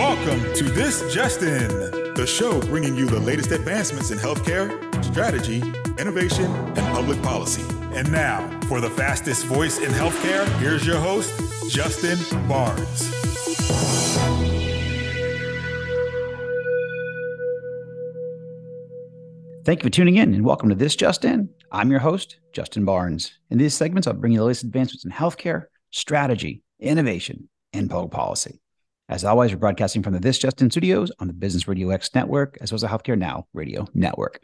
Welcome 0.00 0.54
to 0.54 0.64
This 0.64 1.12
Just 1.12 1.42
In, 1.42 1.68
the 2.14 2.26
show 2.26 2.58
bringing 2.62 2.96
you 2.96 3.04
the 3.04 3.20
latest 3.20 3.50
advancements 3.50 4.10
in 4.10 4.16
healthcare, 4.16 5.04
strategy, 5.04 5.62
innovation, 5.98 6.46
and 6.46 6.94
public 6.94 7.20
policy. 7.22 7.62
And 7.92 8.10
now, 8.10 8.48
for 8.66 8.80
the 8.80 8.88
fastest 8.88 9.44
voice 9.44 9.76
in 9.76 9.90
healthcare, 9.90 10.48
here's 10.58 10.86
your 10.86 10.96
host, 10.96 11.30
Justin 11.70 12.16
Barnes. 12.48 13.10
Thank 19.66 19.80
you 19.80 19.84
for 19.84 19.90
tuning 19.90 20.16
in 20.16 20.32
and 20.32 20.46
welcome 20.46 20.70
to 20.70 20.74
This 20.74 20.96
Just 20.96 21.26
In. 21.26 21.50
I'm 21.72 21.90
your 21.90 22.00
host, 22.00 22.38
Justin 22.54 22.86
Barnes. 22.86 23.32
In 23.50 23.58
these 23.58 23.74
segments, 23.74 24.08
I'll 24.08 24.14
bring 24.14 24.32
you 24.32 24.38
the 24.38 24.46
latest 24.46 24.64
advancements 24.64 25.04
in 25.04 25.10
healthcare, 25.10 25.66
strategy, 25.90 26.62
innovation, 26.80 27.50
and 27.74 27.90
public 27.90 28.12
policy. 28.12 28.62
As 29.10 29.24
always, 29.24 29.50
we're 29.50 29.58
broadcasting 29.58 30.04
from 30.04 30.12
the 30.12 30.20
This 30.20 30.38
Just 30.38 30.62
In 30.62 30.70
studios 30.70 31.10
on 31.18 31.26
the 31.26 31.32
Business 31.32 31.66
Radio 31.66 31.90
X 31.90 32.14
network, 32.14 32.56
as 32.60 32.70
well 32.70 32.76
as 32.76 32.82
the 32.82 32.86
Healthcare 32.86 33.18
Now 33.18 33.48
radio 33.52 33.84
network. 33.92 34.40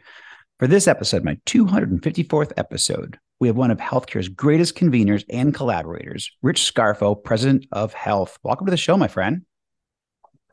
For 0.59 0.67
this 0.67 0.89
episode, 0.89 1.23
my 1.23 1.35
254th 1.45 2.51
episode, 2.57 3.17
we 3.39 3.47
have 3.47 3.55
one 3.55 3.71
of 3.71 3.77
healthcare's 3.77 4.27
greatest 4.27 4.75
conveners 4.75 5.23
and 5.29 5.53
collaborators, 5.53 6.29
Rich 6.41 6.73
Scarfo, 6.73 7.15
president 7.23 7.65
of 7.71 7.93
Health. 7.93 8.37
Welcome 8.43 8.67
to 8.67 8.71
the 8.71 8.75
show, 8.75 8.97
my 8.97 9.07
friend. 9.07 9.43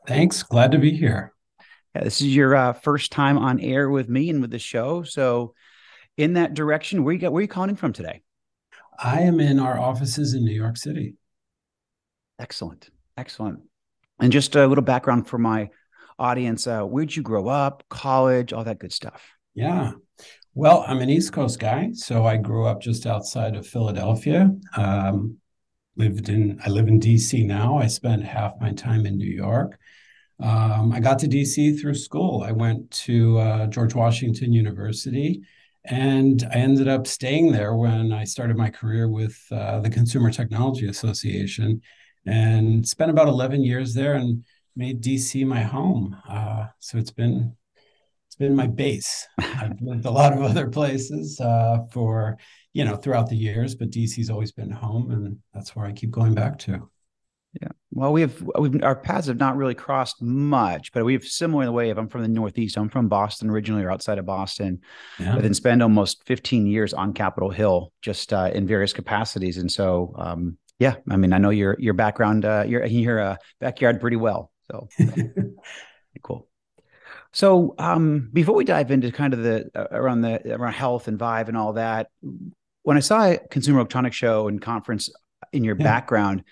Thanks. 0.07 0.43
Glad 0.43 0.71
to 0.71 0.77
be 0.77 0.91
here. 0.91 1.33
Yeah, 1.93 2.05
this 2.05 2.21
is 2.21 2.33
your 2.33 2.55
uh, 2.55 2.71
first 2.71 3.11
time 3.11 3.37
on 3.37 3.59
air 3.59 3.89
with 3.89 4.07
me 4.07 4.29
and 4.29 4.39
with 4.39 4.51
the 4.51 4.59
show. 4.59 5.03
So, 5.03 5.55
in 6.15 6.35
that 6.35 6.53
direction, 6.53 7.03
where 7.03 7.13
you 7.13 7.19
got 7.19 7.33
where 7.33 7.39
are 7.39 7.41
you 7.41 7.49
calling 7.49 7.75
from 7.75 7.91
today? 7.91 8.21
I 8.97 9.23
am 9.23 9.41
in 9.41 9.59
our 9.59 9.77
offices 9.77 10.33
in 10.33 10.45
New 10.45 10.55
York 10.55 10.77
City. 10.77 11.15
Excellent, 12.39 12.89
excellent. 13.17 13.59
And 14.19 14.31
just 14.31 14.55
a 14.55 14.65
little 14.65 14.83
background 14.83 15.27
for 15.27 15.37
my 15.37 15.69
audience: 16.17 16.67
uh, 16.67 16.83
Where'd 16.83 17.15
you 17.15 17.21
grow 17.21 17.47
up? 17.47 17.83
College, 17.89 18.53
all 18.53 18.63
that 18.63 18.79
good 18.79 18.93
stuff. 18.93 19.35
Yeah. 19.53 19.93
Well, 20.53 20.85
I'm 20.87 20.99
an 21.01 21.09
East 21.09 21.33
Coast 21.33 21.59
guy, 21.59 21.91
so 21.93 22.25
I 22.25 22.37
grew 22.37 22.65
up 22.65 22.81
just 22.81 23.05
outside 23.05 23.55
of 23.55 23.67
Philadelphia. 23.67 24.51
Um, 24.77 25.37
lived 25.97 26.29
in 26.29 26.59
I 26.65 26.69
live 26.69 26.87
in 26.87 26.99
DC 26.99 27.45
now. 27.45 27.77
I 27.77 27.87
spent 27.87 28.23
half 28.23 28.53
my 28.59 28.71
time 28.71 29.05
in 29.05 29.17
New 29.17 29.29
York. 29.29 29.77
Um, 30.41 30.91
I 30.91 30.99
got 30.99 31.19
to 31.19 31.27
DC 31.27 31.79
through 31.79 31.95
school. 31.95 32.43
I 32.43 32.51
went 32.51 32.91
to 32.91 33.37
uh, 33.39 33.67
George 33.67 33.95
Washington 33.95 34.51
University, 34.51 35.41
and 35.85 36.43
I 36.51 36.55
ended 36.55 36.87
up 36.87 37.07
staying 37.07 37.51
there 37.51 37.75
when 37.75 38.11
I 38.11 38.25
started 38.25 38.57
my 38.57 38.69
career 38.69 39.07
with 39.07 39.37
uh, 39.51 39.79
the 39.79 39.89
Consumer 39.89 40.31
Technology 40.31 40.87
Association, 40.87 41.81
and 42.25 42.87
spent 42.87 43.11
about 43.11 43.27
11 43.27 43.63
years 43.63 43.93
there 43.93 44.15
and 44.15 44.43
made 44.75 45.01
DC 45.01 45.45
my 45.45 45.61
home. 45.61 46.15
Uh, 46.27 46.67
so 46.79 46.97
it's 46.97 47.11
been 47.11 47.55
it's 48.27 48.35
been 48.35 48.55
my 48.55 48.67
base. 48.67 49.27
I've 49.39 49.79
lived 49.81 50.05
a 50.05 50.11
lot 50.11 50.33
of 50.33 50.41
other 50.41 50.67
places 50.67 51.39
uh, 51.39 51.79
for 51.91 52.37
you 52.73 52.83
know 52.83 52.97
throughout 52.97 53.29
the 53.29 53.37
years, 53.37 53.75
but 53.75 53.91
DC's 53.91 54.29
always 54.29 54.51
been 54.51 54.71
home, 54.71 55.11
and 55.11 55.37
that's 55.53 55.75
where 55.75 55.85
I 55.85 55.93
keep 55.93 56.11
going 56.11 56.33
back 56.33 56.59
to. 56.59 56.89
Yeah. 57.61 57.69
Well, 57.91 58.11
we 58.11 58.21
have 58.21 58.43
we've, 58.59 58.83
our 58.83 58.95
paths 58.95 59.27
have 59.27 59.37
not 59.37 59.55
really 59.55 59.75
crossed 59.75 60.21
much, 60.21 60.91
but 60.91 61.05
we 61.05 61.13
have 61.13 61.23
similar 61.23 61.63
in 61.63 61.67
the 61.67 61.71
way. 61.71 61.89
If 61.89 61.97
I'm 61.97 62.09
from 62.09 62.23
the 62.23 62.27
Northeast, 62.27 62.77
I'm 62.77 62.89
from 62.89 63.07
Boston 63.07 63.49
originally, 63.49 63.83
or 63.83 63.91
outside 63.91 64.17
of 64.17 64.25
Boston, 64.25 64.81
yeah. 65.17 65.35
but 65.35 65.43
then 65.43 65.53
spend 65.53 65.81
almost 65.81 66.25
15 66.25 66.67
years 66.67 66.93
on 66.93 67.13
Capitol 67.13 67.49
Hill, 67.49 67.93
just 68.01 68.33
uh, 68.33 68.51
in 68.53 68.67
various 68.67 68.91
capacities. 68.91 69.57
And 69.57 69.71
so, 69.71 70.13
um, 70.17 70.57
yeah, 70.79 70.95
I 71.09 71.17
mean, 71.17 71.33
I 71.33 71.37
know 71.37 71.51
your 71.51 71.75
your 71.79 71.93
background, 71.93 72.45
uh, 72.45 72.65
your 72.67 72.85
your 72.85 73.19
uh, 73.19 73.35
backyard 73.59 74.01
pretty 74.01 74.17
well. 74.17 74.51
So 74.69 74.89
cool. 76.23 76.47
So 77.31 77.75
um, 77.77 78.29
before 78.33 78.55
we 78.55 78.65
dive 78.65 78.91
into 78.91 79.11
kind 79.11 79.33
of 79.33 79.43
the 79.43 79.69
uh, 79.73 79.87
around 79.91 80.21
the 80.21 80.53
around 80.53 80.73
health 80.73 81.07
and 81.07 81.17
Vive 81.17 81.47
and 81.47 81.57
all 81.57 81.73
that, 81.73 82.07
when 82.83 82.97
I 82.97 83.01
saw 83.01 83.25
a 83.25 83.37
consumer 83.49 83.79
electronics 83.79 84.15
show 84.15 84.47
and 84.47 84.61
conference 84.61 85.09
in 85.53 85.63
your 85.63 85.77
yeah. 85.77 85.83
background, 85.83 86.43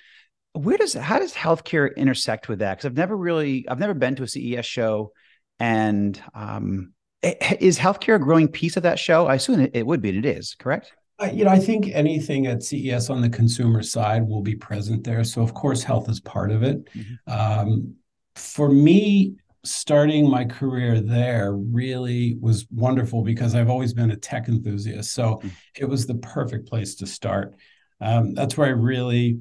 where 0.53 0.77
does 0.77 0.93
how 0.93 1.19
does 1.19 1.33
healthcare 1.33 1.93
intersect 1.95 2.47
with 2.47 2.59
that? 2.59 2.77
Because 2.77 2.85
I've 2.85 2.97
never 2.97 3.17
really 3.17 3.67
I've 3.67 3.79
never 3.79 3.93
been 3.93 4.15
to 4.15 4.23
a 4.23 4.27
CES 4.27 4.65
show, 4.65 5.11
and 5.59 6.21
um, 6.33 6.93
is 7.21 7.77
healthcare 7.77 8.15
a 8.15 8.19
growing 8.19 8.47
piece 8.47 8.77
of 8.77 8.83
that 8.83 8.99
show? 8.99 9.27
I 9.27 9.35
assume 9.35 9.59
it, 9.59 9.71
it 9.73 9.85
would 9.85 10.01
be, 10.01 10.09
and 10.09 10.25
it 10.25 10.37
is 10.37 10.55
correct 10.55 10.93
you 11.31 11.45
know, 11.45 11.51
I 11.51 11.59
think 11.59 11.89
anything 11.93 12.47
at 12.47 12.63
CES 12.63 13.09
on 13.09 13.21
the 13.21 13.29
consumer 13.29 13.83
side 13.83 14.27
will 14.27 14.41
be 14.41 14.55
present 14.55 15.03
there. 15.03 15.23
So, 15.23 15.41
of 15.41 15.53
course, 15.53 15.83
health 15.83 16.09
is 16.09 16.19
part 16.19 16.51
of 16.51 16.63
it. 16.63 16.85
Mm-hmm. 16.93 17.31
Um, 17.31 17.95
for 18.35 18.69
me, 18.69 19.35
starting 19.63 20.29
my 20.29 20.43
career 20.43 20.99
there 20.99 21.53
really 21.53 22.37
was 22.41 22.65
wonderful 22.69 23.21
because 23.23 23.55
I've 23.55 23.69
always 23.69 23.93
been 23.93 24.11
a 24.11 24.17
tech 24.17 24.47
enthusiast. 24.49 25.13
So, 25.13 25.35
mm-hmm. 25.35 25.47
it 25.75 25.85
was 25.85 26.07
the 26.07 26.15
perfect 26.15 26.67
place 26.67 26.95
to 26.95 27.07
start. 27.07 27.55
Um, 28.01 28.33
that's 28.33 28.57
where 28.57 28.67
I 28.67 28.71
really 28.71 29.39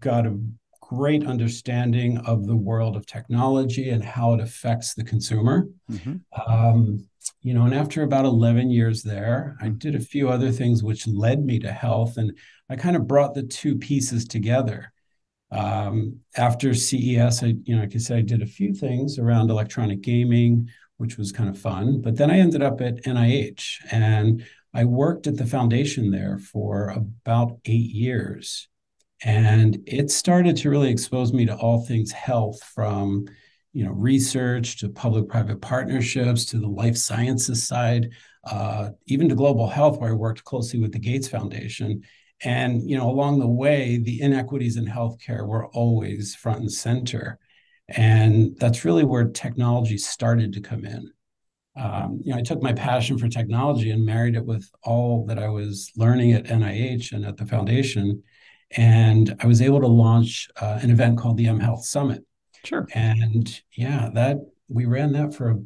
got 0.00 0.26
a 0.26 0.38
great 0.80 1.26
understanding 1.26 2.16
of 2.18 2.46
the 2.46 2.56
world 2.56 2.96
of 2.96 3.04
technology 3.04 3.90
and 3.90 4.02
how 4.02 4.32
it 4.32 4.40
affects 4.40 4.94
the 4.94 5.04
consumer. 5.04 5.68
Mm-hmm. 5.90 6.50
Um, 6.50 7.06
you 7.40 7.54
know, 7.54 7.64
and 7.64 7.74
after 7.74 8.02
about 8.02 8.24
11 8.24 8.70
years 8.70 9.02
there, 9.02 9.56
I 9.60 9.68
did 9.68 9.94
a 9.94 10.00
few 10.00 10.28
other 10.28 10.50
things 10.50 10.82
which 10.82 11.06
led 11.06 11.44
me 11.44 11.58
to 11.60 11.72
health. 11.72 12.16
And 12.16 12.36
I 12.68 12.76
kind 12.76 12.96
of 12.96 13.06
brought 13.06 13.34
the 13.34 13.42
two 13.42 13.76
pieces 13.76 14.26
together. 14.26 14.92
Um, 15.50 16.20
after 16.36 16.74
CES, 16.74 17.42
I, 17.42 17.54
you 17.64 17.74
know, 17.74 17.82
like 17.82 17.94
I 17.94 17.98
said, 17.98 18.18
I 18.18 18.22
did 18.22 18.42
a 18.42 18.46
few 18.46 18.74
things 18.74 19.18
around 19.18 19.50
electronic 19.50 20.02
gaming, 20.02 20.68
which 20.98 21.16
was 21.16 21.32
kind 21.32 21.48
of 21.48 21.58
fun. 21.58 22.00
But 22.02 22.16
then 22.16 22.30
I 22.30 22.38
ended 22.38 22.62
up 22.62 22.80
at 22.80 23.02
NIH 23.04 23.78
and 23.90 24.44
I 24.74 24.84
worked 24.84 25.26
at 25.26 25.36
the 25.36 25.46
foundation 25.46 26.10
there 26.10 26.38
for 26.38 26.88
about 26.90 27.58
eight 27.64 27.90
years. 27.90 28.68
And 29.22 29.82
it 29.86 30.10
started 30.10 30.56
to 30.58 30.70
really 30.70 30.90
expose 30.90 31.32
me 31.32 31.46
to 31.46 31.56
all 31.56 31.84
things 31.84 32.12
health 32.12 32.62
from 32.62 33.26
you 33.78 33.84
know 33.84 33.92
research 33.92 34.80
to 34.80 34.88
public-private 34.88 35.60
partnerships 35.60 36.44
to 36.46 36.58
the 36.58 36.66
life 36.66 36.96
sciences 36.96 37.64
side, 37.64 38.10
uh, 38.42 38.88
even 39.06 39.28
to 39.28 39.36
global 39.36 39.68
health, 39.68 40.00
where 40.00 40.10
I 40.10 40.14
worked 40.14 40.42
closely 40.42 40.80
with 40.80 40.90
the 40.90 40.98
Gates 40.98 41.28
Foundation. 41.28 42.02
And 42.42 42.90
you 42.90 42.98
know, 42.98 43.08
along 43.08 43.38
the 43.38 43.46
way, 43.46 43.98
the 43.98 44.20
inequities 44.20 44.78
in 44.78 44.84
healthcare 44.84 45.46
were 45.46 45.68
always 45.68 46.34
front 46.34 46.58
and 46.58 46.72
center, 46.72 47.38
and 47.86 48.56
that's 48.58 48.84
really 48.84 49.04
where 49.04 49.28
technology 49.28 49.96
started 49.96 50.52
to 50.54 50.60
come 50.60 50.84
in. 50.84 51.12
Um, 51.76 52.20
you 52.24 52.32
know, 52.32 52.38
I 52.38 52.42
took 52.42 52.60
my 52.60 52.72
passion 52.72 53.16
for 53.16 53.28
technology 53.28 53.92
and 53.92 54.04
married 54.04 54.34
it 54.34 54.44
with 54.44 54.68
all 54.82 55.24
that 55.26 55.38
I 55.38 55.50
was 55.50 55.92
learning 55.94 56.32
at 56.32 56.46
NIH 56.46 57.12
and 57.12 57.24
at 57.24 57.36
the 57.36 57.46
foundation, 57.46 58.24
and 58.72 59.36
I 59.38 59.46
was 59.46 59.62
able 59.62 59.80
to 59.82 59.86
launch 59.86 60.48
uh, 60.60 60.80
an 60.82 60.90
event 60.90 61.16
called 61.18 61.36
the 61.36 61.46
mHealth 61.46 61.84
Summit, 61.84 62.24
Sure. 62.64 62.86
And 62.94 63.60
yeah, 63.72 64.10
that 64.14 64.38
we 64.68 64.84
ran 64.86 65.12
that 65.12 65.34
for 65.34 65.60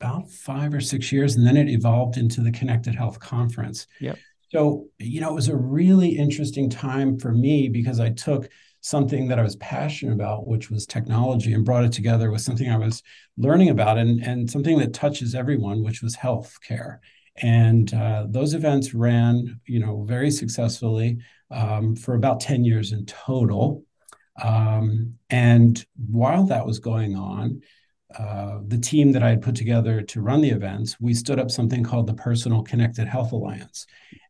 about 0.00 0.30
five 0.30 0.74
or 0.74 0.80
six 0.80 1.12
years, 1.12 1.36
and 1.36 1.46
then 1.46 1.56
it 1.56 1.68
evolved 1.68 2.16
into 2.16 2.40
the 2.40 2.50
Connected 2.50 2.94
Health 2.94 3.20
Conference. 3.20 3.86
Yep. 4.00 4.18
So, 4.50 4.88
you 4.98 5.20
know, 5.20 5.30
it 5.30 5.34
was 5.34 5.48
a 5.48 5.56
really 5.56 6.10
interesting 6.10 6.68
time 6.68 7.18
for 7.18 7.32
me 7.32 7.68
because 7.68 8.00
I 8.00 8.10
took 8.10 8.48
something 8.82 9.28
that 9.28 9.38
I 9.38 9.42
was 9.42 9.56
passionate 9.56 10.12
about, 10.12 10.46
which 10.46 10.70
was 10.70 10.86
technology, 10.86 11.54
and 11.54 11.64
brought 11.64 11.84
it 11.84 11.92
together 11.92 12.30
with 12.30 12.42
something 12.42 12.68
I 12.68 12.76
was 12.76 13.02
learning 13.38 13.70
about 13.70 13.96
and, 13.96 14.20
and 14.22 14.50
something 14.50 14.76
that 14.78 14.92
touches 14.92 15.34
everyone, 15.34 15.82
which 15.82 16.02
was 16.02 16.16
healthcare. 16.16 16.98
And 17.36 17.92
uh, 17.94 18.26
those 18.28 18.52
events 18.52 18.92
ran, 18.92 19.60
you 19.66 19.80
know, 19.80 20.02
very 20.02 20.30
successfully 20.30 21.18
um, 21.50 21.96
for 21.96 22.14
about 22.14 22.40
10 22.40 22.64
years 22.64 22.92
in 22.92 23.06
total. 23.06 23.84
Um, 24.40 25.14
and 25.30 25.84
while 25.96 26.44
that 26.46 26.66
was 26.66 26.78
going 26.78 27.16
on, 27.16 27.62
uh, 28.18 28.58
the 28.66 28.78
team 28.78 29.12
that 29.12 29.22
I 29.22 29.30
had 29.30 29.42
put 29.42 29.54
together 29.54 30.02
to 30.02 30.20
run 30.20 30.40
the 30.40 30.50
events, 30.50 31.00
we 31.00 31.14
stood 31.14 31.38
up 31.38 31.50
something 31.50 31.82
called 31.82 32.06
the 32.06 32.14
Personal 32.14 32.62
Connected 32.62 33.08
Health 33.08 33.32
Alliance. 33.32 33.86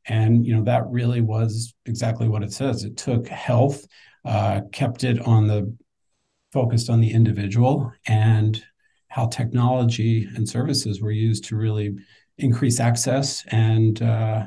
And 0.06 0.46
you 0.46 0.54
know 0.56 0.64
that 0.64 0.88
really 0.88 1.20
was 1.20 1.74
exactly 1.86 2.28
what 2.28 2.42
it 2.42 2.52
says. 2.52 2.84
It 2.84 2.96
took 2.96 3.28
health, 3.28 3.86
uh, 4.24 4.62
kept 4.72 5.04
it 5.04 5.20
on 5.20 5.46
the 5.46 5.74
focused 6.52 6.90
on 6.90 7.00
the 7.00 7.10
individual 7.10 7.92
and 8.06 8.62
how 9.08 9.26
technology 9.26 10.28
and 10.34 10.48
services 10.48 11.00
were 11.00 11.10
used 11.10 11.44
to 11.44 11.56
really 11.56 11.96
increase 12.38 12.80
access. 12.80 13.44
And 13.48 14.00
uh, 14.00 14.46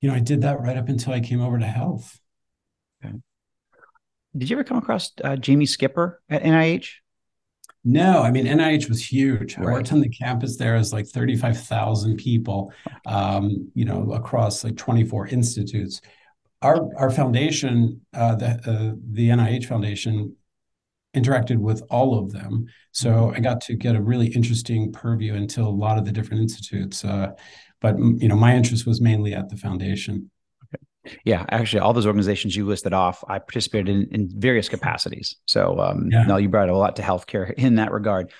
you 0.00 0.08
know, 0.08 0.14
I 0.14 0.20
did 0.20 0.42
that 0.42 0.60
right 0.60 0.76
up 0.76 0.88
until 0.88 1.12
I 1.12 1.20
came 1.20 1.40
over 1.40 1.58
to 1.58 1.66
health. 1.66 2.19
Did 4.36 4.48
you 4.48 4.56
ever 4.56 4.64
come 4.64 4.78
across 4.78 5.12
uh, 5.24 5.36
Jamie 5.36 5.66
Skipper 5.66 6.22
at 6.28 6.42
NIH? 6.42 6.88
No, 7.82 8.22
I 8.22 8.30
mean 8.30 8.46
NIH 8.46 8.88
was 8.88 9.04
huge. 9.04 9.56
Right. 9.56 9.68
I 9.68 9.72
worked 9.72 9.92
on 9.92 10.00
the 10.00 10.08
campus 10.08 10.56
there 10.56 10.76
as 10.76 10.92
like 10.92 11.06
thirty-five 11.06 11.58
thousand 11.58 12.18
people, 12.18 12.72
um, 13.06 13.70
you 13.74 13.86
know, 13.86 14.12
across 14.12 14.62
like 14.64 14.76
twenty-four 14.76 15.28
institutes. 15.28 16.00
Our 16.60 16.94
our 16.98 17.10
foundation, 17.10 18.02
uh, 18.12 18.34
the 18.34 18.46
uh, 18.46 18.94
the 19.12 19.30
NIH 19.30 19.64
Foundation, 19.64 20.36
interacted 21.14 21.56
with 21.56 21.82
all 21.90 22.18
of 22.18 22.32
them. 22.32 22.66
So 22.92 23.10
mm-hmm. 23.10 23.36
I 23.36 23.40
got 23.40 23.60
to 23.62 23.74
get 23.74 23.96
a 23.96 24.02
really 24.02 24.28
interesting 24.28 24.92
purview 24.92 25.34
into 25.34 25.62
a 25.62 25.64
lot 25.64 25.98
of 25.98 26.04
the 26.04 26.12
different 26.12 26.42
institutes. 26.42 27.04
Uh, 27.04 27.32
but 27.80 27.98
you 27.98 28.28
know, 28.28 28.36
my 28.36 28.54
interest 28.54 28.86
was 28.86 29.00
mainly 29.00 29.34
at 29.34 29.48
the 29.48 29.56
foundation. 29.56 30.30
Yeah, 31.24 31.46
actually, 31.50 31.80
all 31.80 31.92
those 31.92 32.06
organizations 32.06 32.54
you 32.54 32.66
listed 32.66 32.92
off, 32.92 33.24
I 33.26 33.38
participated 33.38 33.88
in, 33.88 34.08
in 34.10 34.28
various 34.38 34.68
capacities. 34.68 35.36
So, 35.46 35.78
um, 35.80 36.08
yeah. 36.10 36.24
no, 36.24 36.36
you 36.36 36.48
brought 36.48 36.68
a 36.68 36.76
lot 36.76 36.96
to 36.96 37.02
healthcare 37.02 37.52
in 37.54 37.76
that 37.76 37.90
regard. 37.90 38.30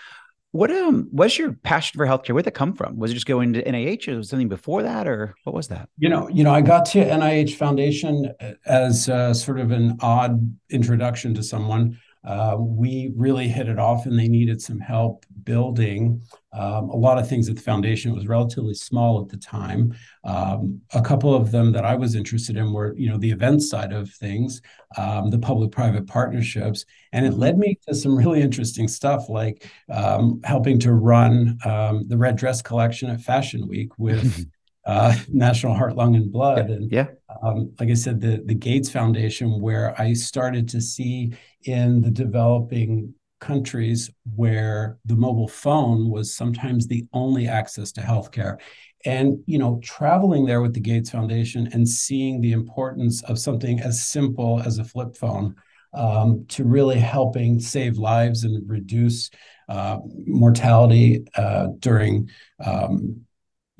What 0.53 0.71
um 0.73 1.09
was 1.13 1.39
your 1.39 1.53
passion 1.53 1.97
for 1.97 2.07
healthcare? 2.07 2.33
Where'd 2.33 2.45
that 2.45 2.55
come 2.55 2.75
from? 2.75 2.99
Was 2.99 3.13
it 3.13 3.15
just 3.15 3.27
going 3.27 3.53
to 3.53 3.63
NIH 3.63 4.09
or 4.09 4.17
was 4.17 4.29
something 4.29 4.49
before 4.49 4.83
that, 4.83 5.07
or 5.07 5.35
what 5.45 5.55
was 5.55 5.69
that? 5.69 5.89
You 5.97 6.09
know, 6.09 6.29
you 6.29 6.43
know, 6.43 6.53
I 6.53 6.61
got 6.61 6.87
to 6.87 6.99
NIH 6.99 7.55
Foundation 7.55 8.33
as 8.67 9.09
uh, 9.09 9.33
sort 9.33 9.61
of 9.61 9.71
an 9.71 9.97
odd 10.01 10.57
introduction 10.69 11.35
to 11.35 11.43
someone 11.45 11.99
uh, 12.25 12.57
we 12.59 13.13
really 13.17 13.49
hit 13.49 13.69
it 13.69 13.79
off 13.79 14.07
and 14.07 14.19
they 14.19 14.29
needed 14.29 14.61
some 14.61 14.79
help 14.79 15.25
building 15.45 16.21
um, 16.53 16.91
a 16.91 16.97
lot 16.97 17.19
of 17.19 17.29
things 17.29 17.49
at 17.49 17.57
the 17.57 17.63
foundation. 17.63 18.11
It 18.11 18.15
was 18.15 18.27
relatively 18.27 18.75
small 18.75 19.23
at 19.23 19.29
the 19.29 19.37
time. 19.37 19.95
Um, 20.25 20.81
a 20.93 21.01
couple 21.01 21.35
of 21.35 21.51
them 21.51 21.73
that 21.73 21.85
I 21.85 21.95
was 21.95 22.15
interested 22.15 22.57
in 22.57 22.73
were, 22.73 22.95
you 22.97 23.09
know, 23.09 23.17
the 23.17 23.31
event 23.31 23.63
side 23.63 23.93
of 23.93 24.11
things, 24.11 24.61
um, 24.99 25.31
the 25.31 25.39
public-private 25.39 26.07
partnerships, 26.07 26.85
and 27.13 27.25
it 27.25 27.33
led 27.33 27.57
me 27.59 27.79
to 27.89 27.95
some 27.95 28.17
really 28.17 28.43
interesting 28.43 28.89
stuff 28.89 29.29
like 29.29 29.71
um, 29.91 30.41
helping 30.45 30.79
to 30.81 30.93
run 30.93 31.59
um, 31.65 32.07
the 32.09 32.19
red 32.19 32.37
dress 32.37 32.61
collection 32.61 33.09
at 33.11 33.21
Fashion 33.21 33.67
Week 33.67 33.91
with. 33.99 34.47
uh, 34.87 35.15
National 35.29 35.75
Heart, 35.75 35.97
Lung, 35.97 36.17
and 36.17 36.33
Blood. 36.33 36.69
Yeah. 36.69 36.75
And 36.75 36.93
yeah. 36.93 37.07
Um, 37.43 37.73
like 37.79 37.91
I 37.91 37.95
said, 37.95 38.21
the 38.21 38.43
the 38.45 38.55
Gates 38.55 38.91
Foundation, 38.91 39.61
where 39.61 39.99
I 40.01 40.13
started 40.13 40.69
to 40.71 40.81
see 40.81 41.33
in 41.65 42.01
the 42.01 42.11
developing 42.11 43.15
countries 43.41 44.11
where 44.37 44.99
the 45.07 45.17
mobile 45.17 45.49
phone 45.49 46.11
was 46.11 46.35
sometimes 46.35 46.87
the 46.87 47.07
only 47.13 47.49
access 47.49 47.91
to 47.93 48.03
healthcare. 48.03 48.59
And 49.05 49.43
you 49.47 49.59
know, 49.59 49.81
traveling 49.83 50.45
there 50.45 50.61
with 50.61 50.75
the 50.75 50.81
Gates 50.81 51.11
Foundation 51.11 51.69
and 51.73 51.89
seeing 51.89 52.41
the 52.41 52.53
importance 52.53 53.23
of 53.25 53.39
something 53.39 53.81
as 53.81 54.07
simple 54.07 54.61
as 54.61 54.79
a 54.79 54.85
flip 54.85 55.17
phone 55.17 55.57
um, 55.95 56.45
to 56.49 56.65
really 56.65 56.99
helping 56.99 57.61
save 57.61 57.97
lives 57.99 58.45
and 58.45 58.69
reduce 58.69 59.31
uh, 59.69 59.99
mortality 60.27 61.25
uh, 61.37 61.69
during 61.79 62.29
um, 62.65 63.25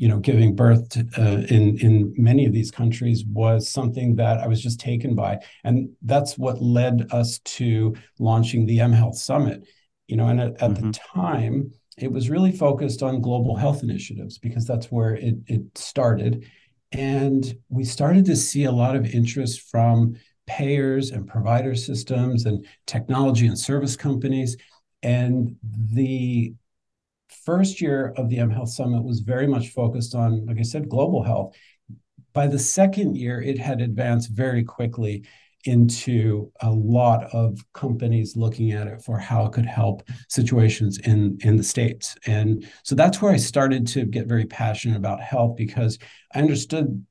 you 0.01 0.09
know, 0.09 0.19
giving 0.19 0.57
birth 0.57 0.89
to, 0.89 1.07
uh, 1.19 1.43
in 1.55 1.77
in 1.77 2.15
many 2.17 2.47
of 2.47 2.55
these 2.55 2.71
countries 2.71 3.23
was 3.27 3.69
something 3.69 4.17
that 4.17 4.39
I 4.39 4.47
was 4.47 4.63
just 4.63 4.81
taken 4.81 5.15
by, 5.15 5.41
and 5.63 5.91
that's 6.01 6.39
what 6.39 6.63
led 6.63 7.13
us 7.13 7.39
to 7.61 7.95
launching 8.19 8.65
the 8.65 8.79
mHealth 8.79 9.17
Summit. 9.17 9.69
You 10.09 10.17
know, 10.17 10.29
and 10.29 10.41
at, 10.41 10.53
at 10.53 10.71
mm-hmm. 10.71 10.91
the 10.91 10.99
time, 10.99 11.73
it 11.99 12.11
was 12.11 12.31
really 12.31 12.51
focused 12.51 13.03
on 13.03 13.21
global 13.21 13.57
health 13.57 13.83
initiatives 13.83 14.39
because 14.39 14.67
that's 14.67 14.91
where 14.91 15.17
it 15.17 15.35
it 15.47 15.77
started, 15.77 16.47
and 16.93 17.55
we 17.69 17.85
started 17.85 18.25
to 18.25 18.37
see 18.37 18.65
a 18.65 18.73
lot 18.73 18.97
of 18.97 19.15
interest 19.15 19.69
from 19.71 20.17
payers 20.47 21.11
and 21.11 21.29
provider 21.29 21.75
systems 21.75 22.47
and 22.47 22.67
technology 22.87 23.47
and 23.47 23.59
service 23.59 23.97
companies 23.97 24.57
and 25.03 25.57
the 25.63 26.55
first 27.45 27.81
year 27.81 28.13
of 28.17 28.29
the 28.29 28.39
mHealth 28.39 28.69
Summit 28.69 29.03
was 29.03 29.21
very 29.21 29.47
much 29.47 29.71
focused 29.71 30.15
on, 30.15 30.47
like 30.47 30.59
I 30.59 30.63
said, 30.63 30.89
global 30.89 31.23
health. 31.23 31.55
By 32.33 32.47
the 32.47 32.59
second 32.59 33.17
year, 33.17 33.41
it 33.43 33.59
had 33.59 33.81
advanced 33.81 34.31
very 34.31 34.65
quickly 34.65 35.25
into 35.65 36.51
a 36.63 36.71
lot 36.71 37.25
of 37.35 37.59
companies 37.75 38.37
looking 38.37 38.73
at 38.73 38.87
it 38.87 39.03
for 39.03 39.19
how 39.19 39.45
it 39.45 39.53
could 39.53 39.67
help 39.67 40.03
situations 40.29 40.99
in 41.01 41.37
in 41.43 41.57
the 41.57 41.63
states 41.63 42.17
and 42.27 42.67
so 42.83 42.95
that's 42.95 43.21
where 43.21 43.31
i 43.31 43.37
started 43.37 43.87
to 43.87 44.07
get 44.07 44.27
very 44.27 44.47
passionate 44.47 44.97
about 44.97 45.21
health 45.21 45.57
because 45.57 45.99
i 46.35 46.39
understood 46.39 47.05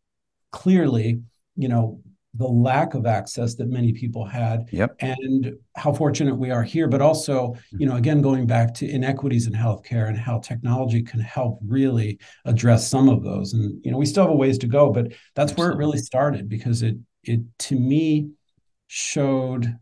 clearly 0.52 1.22
you 1.56 1.68
know 1.68 2.02
the 2.40 2.48
lack 2.48 2.94
of 2.94 3.06
access 3.06 3.56
that 3.56 3.68
many 3.68 3.92
people 3.92 4.26
had 4.26 4.70
yep. 4.72 4.96
and 5.02 5.54
how 5.76 5.94
fortunate 5.94 6.34
we 6.34 6.50
are 6.50 6.64
here 6.64 6.88
but 6.88 7.02
also 7.02 7.54
you 7.72 7.86
know 7.86 7.98
again 7.98 8.22
going 8.22 8.48
back 8.48 8.74
to 8.74 8.90
inequities 8.90 9.46
in 9.46 9.54
healthcare 9.54 10.08
and 10.08 10.18
how 10.18 10.40
technology 10.40 11.04
can 11.04 11.20
help 11.20 11.60
really 11.68 12.18
address 12.46 12.88
some 12.88 13.10
of 13.10 13.24
those 13.24 13.54
and 13.54 13.84
you 13.84 13.92
know 13.92 13.98
we 13.98 14.06
still 14.06 14.24
have 14.24 14.32
a 14.32 14.36
ways 14.36 14.58
to 14.58 14.68
go 14.68 14.90
but 14.90 15.12
that's 15.36 15.52
Absolutely. 15.52 15.62
where 15.62 15.72
it 15.72 15.78
really 15.78 15.98
started 15.98 16.48
because 16.48 16.82
it 16.82 16.96
it 17.24 17.42
to 17.60 17.76
me 17.76 18.32
showed 18.88 19.78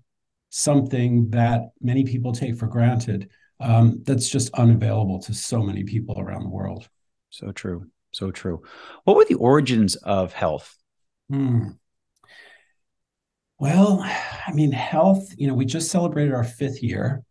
something 0.49 1.29
that 1.29 1.69
many 1.79 2.03
people 2.03 2.33
take 2.33 2.57
for 2.57 2.67
granted 2.67 3.29
um, 3.59 4.01
that's 4.03 4.29
just 4.29 4.53
unavailable 4.55 5.19
to 5.21 5.33
so 5.33 5.61
many 5.61 5.83
people 5.83 6.19
around 6.19 6.41
the 6.41 6.49
world 6.49 6.89
so 7.29 7.51
true 7.51 7.85
so 8.11 8.31
true 8.31 8.63
what 9.03 9.15
were 9.15 9.25
the 9.25 9.35
origins 9.35 9.95
of 9.97 10.33
health 10.33 10.75
hmm. 11.29 11.69
Well, 13.59 14.01
I 14.01 14.51
mean, 14.53 14.71
health, 14.71 15.33
you 15.35 15.47
know, 15.47 15.55
we 15.55 15.65
just 15.65 15.89
celebrated 15.89 16.33
our 16.33 16.43
fifth 16.43 16.83
year, 16.83 17.23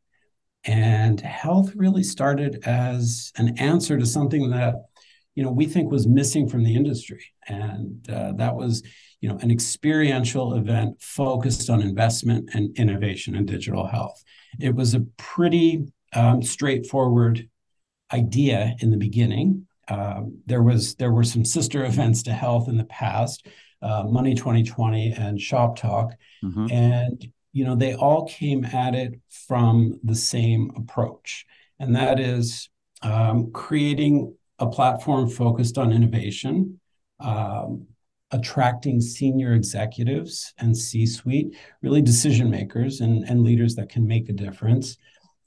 and 0.64 1.20
health 1.20 1.72
really 1.76 2.02
started 2.02 2.64
as 2.66 3.32
an 3.36 3.58
answer 3.58 3.96
to 3.96 4.06
something 4.06 4.50
that, 4.50 4.74
you 5.36 5.44
know, 5.44 5.52
we 5.52 5.66
think 5.66 5.90
was 5.90 6.08
missing 6.08 6.48
from 6.48 6.64
the 6.64 6.74
industry. 6.74 7.24
And 7.46 8.08
uh, 8.10 8.32
that 8.32 8.56
was, 8.56 8.82
you 9.20 9.28
know, 9.28 9.38
an 9.38 9.52
experiential 9.52 10.54
event 10.54 11.00
focused 11.00 11.70
on 11.70 11.80
investment 11.80 12.50
and 12.54 12.76
innovation 12.76 13.36
in 13.36 13.46
digital 13.46 13.86
health. 13.86 14.24
It 14.58 14.74
was 14.74 14.94
a 14.94 15.06
pretty 15.18 15.84
um, 16.12 16.42
straightforward 16.42 17.48
idea 18.12 18.74
in 18.80 18.90
the 18.90 18.96
beginning. 18.96 19.68
Uh, 19.86 20.22
there 20.46 20.62
was 20.62 20.96
there 20.96 21.12
were 21.12 21.22
some 21.22 21.44
sister 21.44 21.84
events 21.84 22.24
to 22.24 22.32
health 22.32 22.68
in 22.68 22.76
the 22.76 22.84
past, 22.84 23.46
uh, 23.82 24.04
Money 24.04 24.34
2020 24.34 25.12
and 25.12 25.40
Shop 25.40 25.76
Talk. 25.76 26.12
Mm-hmm. 26.44 26.70
And, 26.70 27.32
you 27.52 27.64
know, 27.64 27.74
they 27.74 27.94
all 27.94 28.26
came 28.26 28.64
at 28.64 28.94
it 28.94 29.20
from 29.28 30.00
the 30.02 30.14
same 30.14 30.70
approach. 30.76 31.46
And 31.78 31.94
that 31.96 32.18
is 32.18 32.68
um, 33.02 33.50
creating 33.52 34.34
a 34.58 34.66
platform 34.66 35.28
focused 35.28 35.78
on 35.78 35.92
innovation, 35.92 36.80
um, 37.20 37.86
attracting 38.30 39.00
senior 39.00 39.52
executives 39.52 40.52
and 40.58 40.76
C 40.76 41.06
suite, 41.06 41.56
really 41.82 42.02
decision 42.02 42.50
makers 42.50 43.00
and, 43.00 43.24
and 43.24 43.42
leaders 43.42 43.74
that 43.76 43.88
can 43.88 44.06
make 44.06 44.28
a 44.28 44.32
difference. 44.32 44.96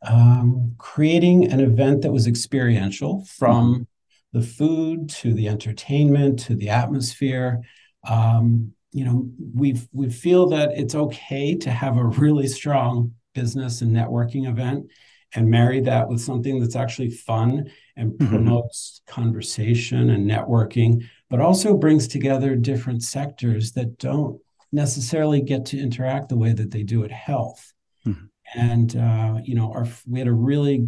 Um, 0.01 0.75
creating 0.77 1.51
an 1.51 1.59
event 1.59 2.03
that 2.03 2.12
was 2.12 2.25
experiential 2.25 3.25
from 3.25 3.74
mm-hmm. 3.74 4.39
the 4.39 4.45
food 4.45 5.09
to 5.09 5.33
the 5.33 5.50
entertainment 5.50 6.39
to 6.41 6.55
the 6.55 6.69
atmosphere 6.69 7.62
um, 8.08 8.74
you 8.91 9.06
know, 9.06 9.29
we 9.53 9.79
we 9.91 10.10
feel 10.10 10.48
that 10.50 10.72
it's 10.75 10.96
okay 10.96 11.56
to 11.56 11.70
have 11.70 11.98
a 11.98 12.06
really 12.06 12.48
strong 12.48 13.13
business 13.34 13.82
and 13.82 13.96
networking 13.96 14.50
event 14.50 14.88
and 15.36 15.50
marry 15.50 15.79
that 15.82 16.10
with 16.10 16.20
something 16.20 16.60
that's 16.60 16.75
actually 16.75 17.12
fun 17.12 17.70
and 17.96 18.13
mm-hmm. 18.13 18.27
promotes 18.27 19.01
conversation 19.06 20.10
and 20.10 20.29
networking, 20.29 21.08
but 21.29 21.39
also 21.39 21.77
brings 21.77 22.08
together 22.08 22.56
different 22.56 23.03
sectors 23.03 23.74
that 23.74 23.98
don't 24.00 24.41
necessarily 24.72 25.41
get 25.41 25.65
to 25.65 25.79
interact 25.79 26.29
the 26.29 26.38
way 26.38 26.53
that 26.53 26.72
they 26.72 26.84
do 26.84 27.03
at 27.03 27.12
health. 27.12 27.74
Mm-hmm. 28.08 28.25
And 28.56 28.96
uh, 28.96 29.39
you 29.44 29.53
know, 29.53 29.72
our 29.72 29.88
we 30.08 30.20
had 30.20 30.27
a 30.27 30.34
really 30.34 30.88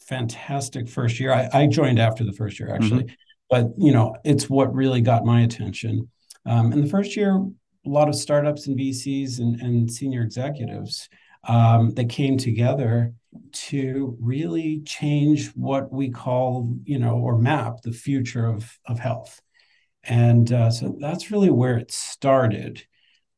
fantastic 0.00 0.88
first 0.88 1.18
year. 1.18 1.32
I, 1.32 1.48
I 1.52 1.66
joined 1.66 1.98
after 1.98 2.24
the 2.24 2.32
first 2.32 2.60
year 2.60 2.74
actually, 2.74 3.04
mm-hmm. 3.04 3.14
but 3.48 3.68
you 3.78 3.92
know, 3.92 4.16
it's 4.24 4.50
what 4.50 4.74
really 4.74 5.00
got 5.00 5.24
my 5.24 5.40
attention. 5.42 6.10
Um, 6.48 6.72
in 6.72 6.80
the 6.80 6.88
first 6.88 7.16
year, 7.16 7.34
a 7.34 7.88
lot 7.88 8.08
of 8.08 8.14
startups 8.14 8.66
and 8.66 8.78
VCs 8.78 9.38
and, 9.38 9.60
and 9.60 9.90
senior 9.90 10.22
executives 10.22 11.08
um, 11.44 11.90
that 11.94 12.08
came 12.08 12.36
together 12.36 13.12
to 13.52 14.16
really 14.20 14.82
change 14.84 15.48
what 15.48 15.92
we 15.92 16.10
call, 16.10 16.74
you 16.84 16.98
know, 16.98 17.16
or 17.18 17.38
map 17.38 17.82
the 17.82 17.92
future 17.92 18.46
of, 18.46 18.78
of 18.86 18.98
health. 18.98 19.40
And 20.04 20.50
uh, 20.52 20.70
so 20.70 20.96
that's 20.98 21.30
really 21.30 21.50
where 21.50 21.76
it 21.76 21.92
started. 21.92 22.82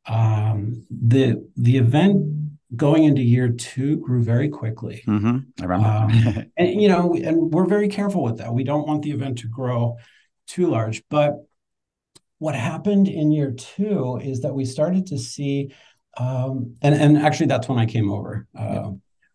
Um, 0.06 0.86
the 0.90 1.46
the 1.56 1.76
event 1.76 2.50
going 2.74 3.04
into 3.04 3.22
year 3.22 3.48
two 3.48 3.96
grew 3.98 4.22
very 4.22 4.48
quickly. 4.48 5.02
Mm-hmm. 5.06 5.38
I 5.60 5.64
remember. 5.64 5.88
Um, 5.88 6.52
and 6.56 6.80
you 6.80 6.88
know, 6.88 7.14
and 7.14 7.52
we're 7.52 7.66
very 7.66 7.88
careful 7.88 8.22
with 8.22 8.38
that. 8.38 8.54
We 8.54 8.64
don't 8.64 8.86
want 8.86 9.02
the 9.02 9.10
event 9.10 9.38
to 9.38 9.48
grow 9.48 9.96
too 10.46 10.68
large, 10.68 11.02
but 11.10 11.34
what 12.40 12.54
happened 12.54 13.06
in 13.06 13.30
year 13.30 13.52
two 13.52 14.18
is 14.22 14.40
that 14.40 14.54
we 14.54 14.64
started 14.64 15.06
to 15.06 15.18
see, 15.18 15.72
um, 16.16 16.74
and 16.82 16.94
and 16.94 17.18
actually 17.18 17.46
that's 17.46 17.68
when 17.68 17.78
I 17.78 17.86
came 17.86 18.10
over. 18.10 18.48
Uh, 18.58 18.62
yeah. 18.62 18.90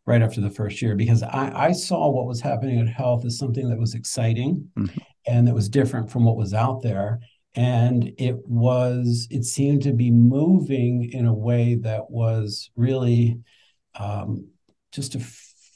Right 0.08 0.22
after 0.22 0.40
the 0.40 0.52
first 0.52 0.84
year, 0.84 0.96
because 0.96 1.24
I, 1.24 1.70
I, 1.70 1.72
saw 1.72 2.12
what 2.12 2.28
was 2.28 2.40
happening 2.40 2.80
at 2.80 2.88
health 2.88 3.26
as 3.26 3.40
something 3.40 3.68
that 3.70 3.80
was 3.80 3.96
exciting 3.96 4.70
mm-hmm. 4.78 5.00
and 5.26 5.48
that 5.48 5.56
was 5.56 5.68
different 5.68 6.12
from 6.12 6.26
what 6.26 6.38
was 6.38 6.54
out 6.54 6.84
there. 6.84 7.22
And 7.56 8.14
it 8.20 8.36
was, 8.46 9.28
it 9.32 9.46
seemed 9.46 9.82
to 9.82 9.94
be 9.94 10.12
moving 10.12 11.10
in 11.12 11.26
a 11.26 11.34
way 11.34 11.74
that 11.82 12.12
was 12.12 12.70
really 12.76 13.40
um, 14.00 14.50
just 14.92 15.16
a 15.16 15.26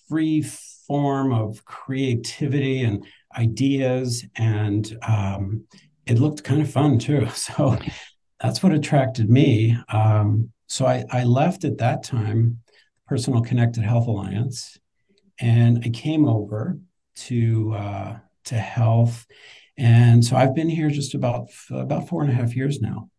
free 0.07 0.43
form 0.85 1.33
of 1.33 1.65
creativity 1.65 2.83
and 2.83 3.03
ideas, 3.35 4.25
and 4.35 4.95
um, 5.07 5.63
it 6.09 6.19
looked 6.19 6.43
kind 6.43 6.61
of 6.61 6.71
fun 6.71 6.99
too. 6.99 7.27
So 7.35 7.77
that's 8.41 8.63
what 8.63 8.73
attracted 8.73 9.29
me. 9.29 9.77
Um, 9.89 10.51
so 10.67 10.85
I, 10.85 11.03
I 11.11 11.23
left 11.23 11.65
at 11.65 11.77
that 11.79 12.03
time, 12.03 12.59
Personal 13.07 13.41
Connected 13.41 13.83
Health 13.83 14.07
Alliance, 14.07 14.77
and 15.39 15.81
I 15.83 15.89
came 15.89 16.25
over 16.25 16.79
to 17.27 17.73
uh, 17.73 18.17
to 18.45 18.55
health, 18.55 19.25
and 19.77 20.23
so 20.23 20.35
I've 20.35 20.55
been 20.55 20.69
here 20.69 20.89
just 20.89 21.15
about 21.15 21.49
about 21.69 22.07
four 22.07 22.21
and 22.21 22.31
a 22.31 22.35
half 22.35 22.55
years 22.55 22.79
now. 22.81 23.09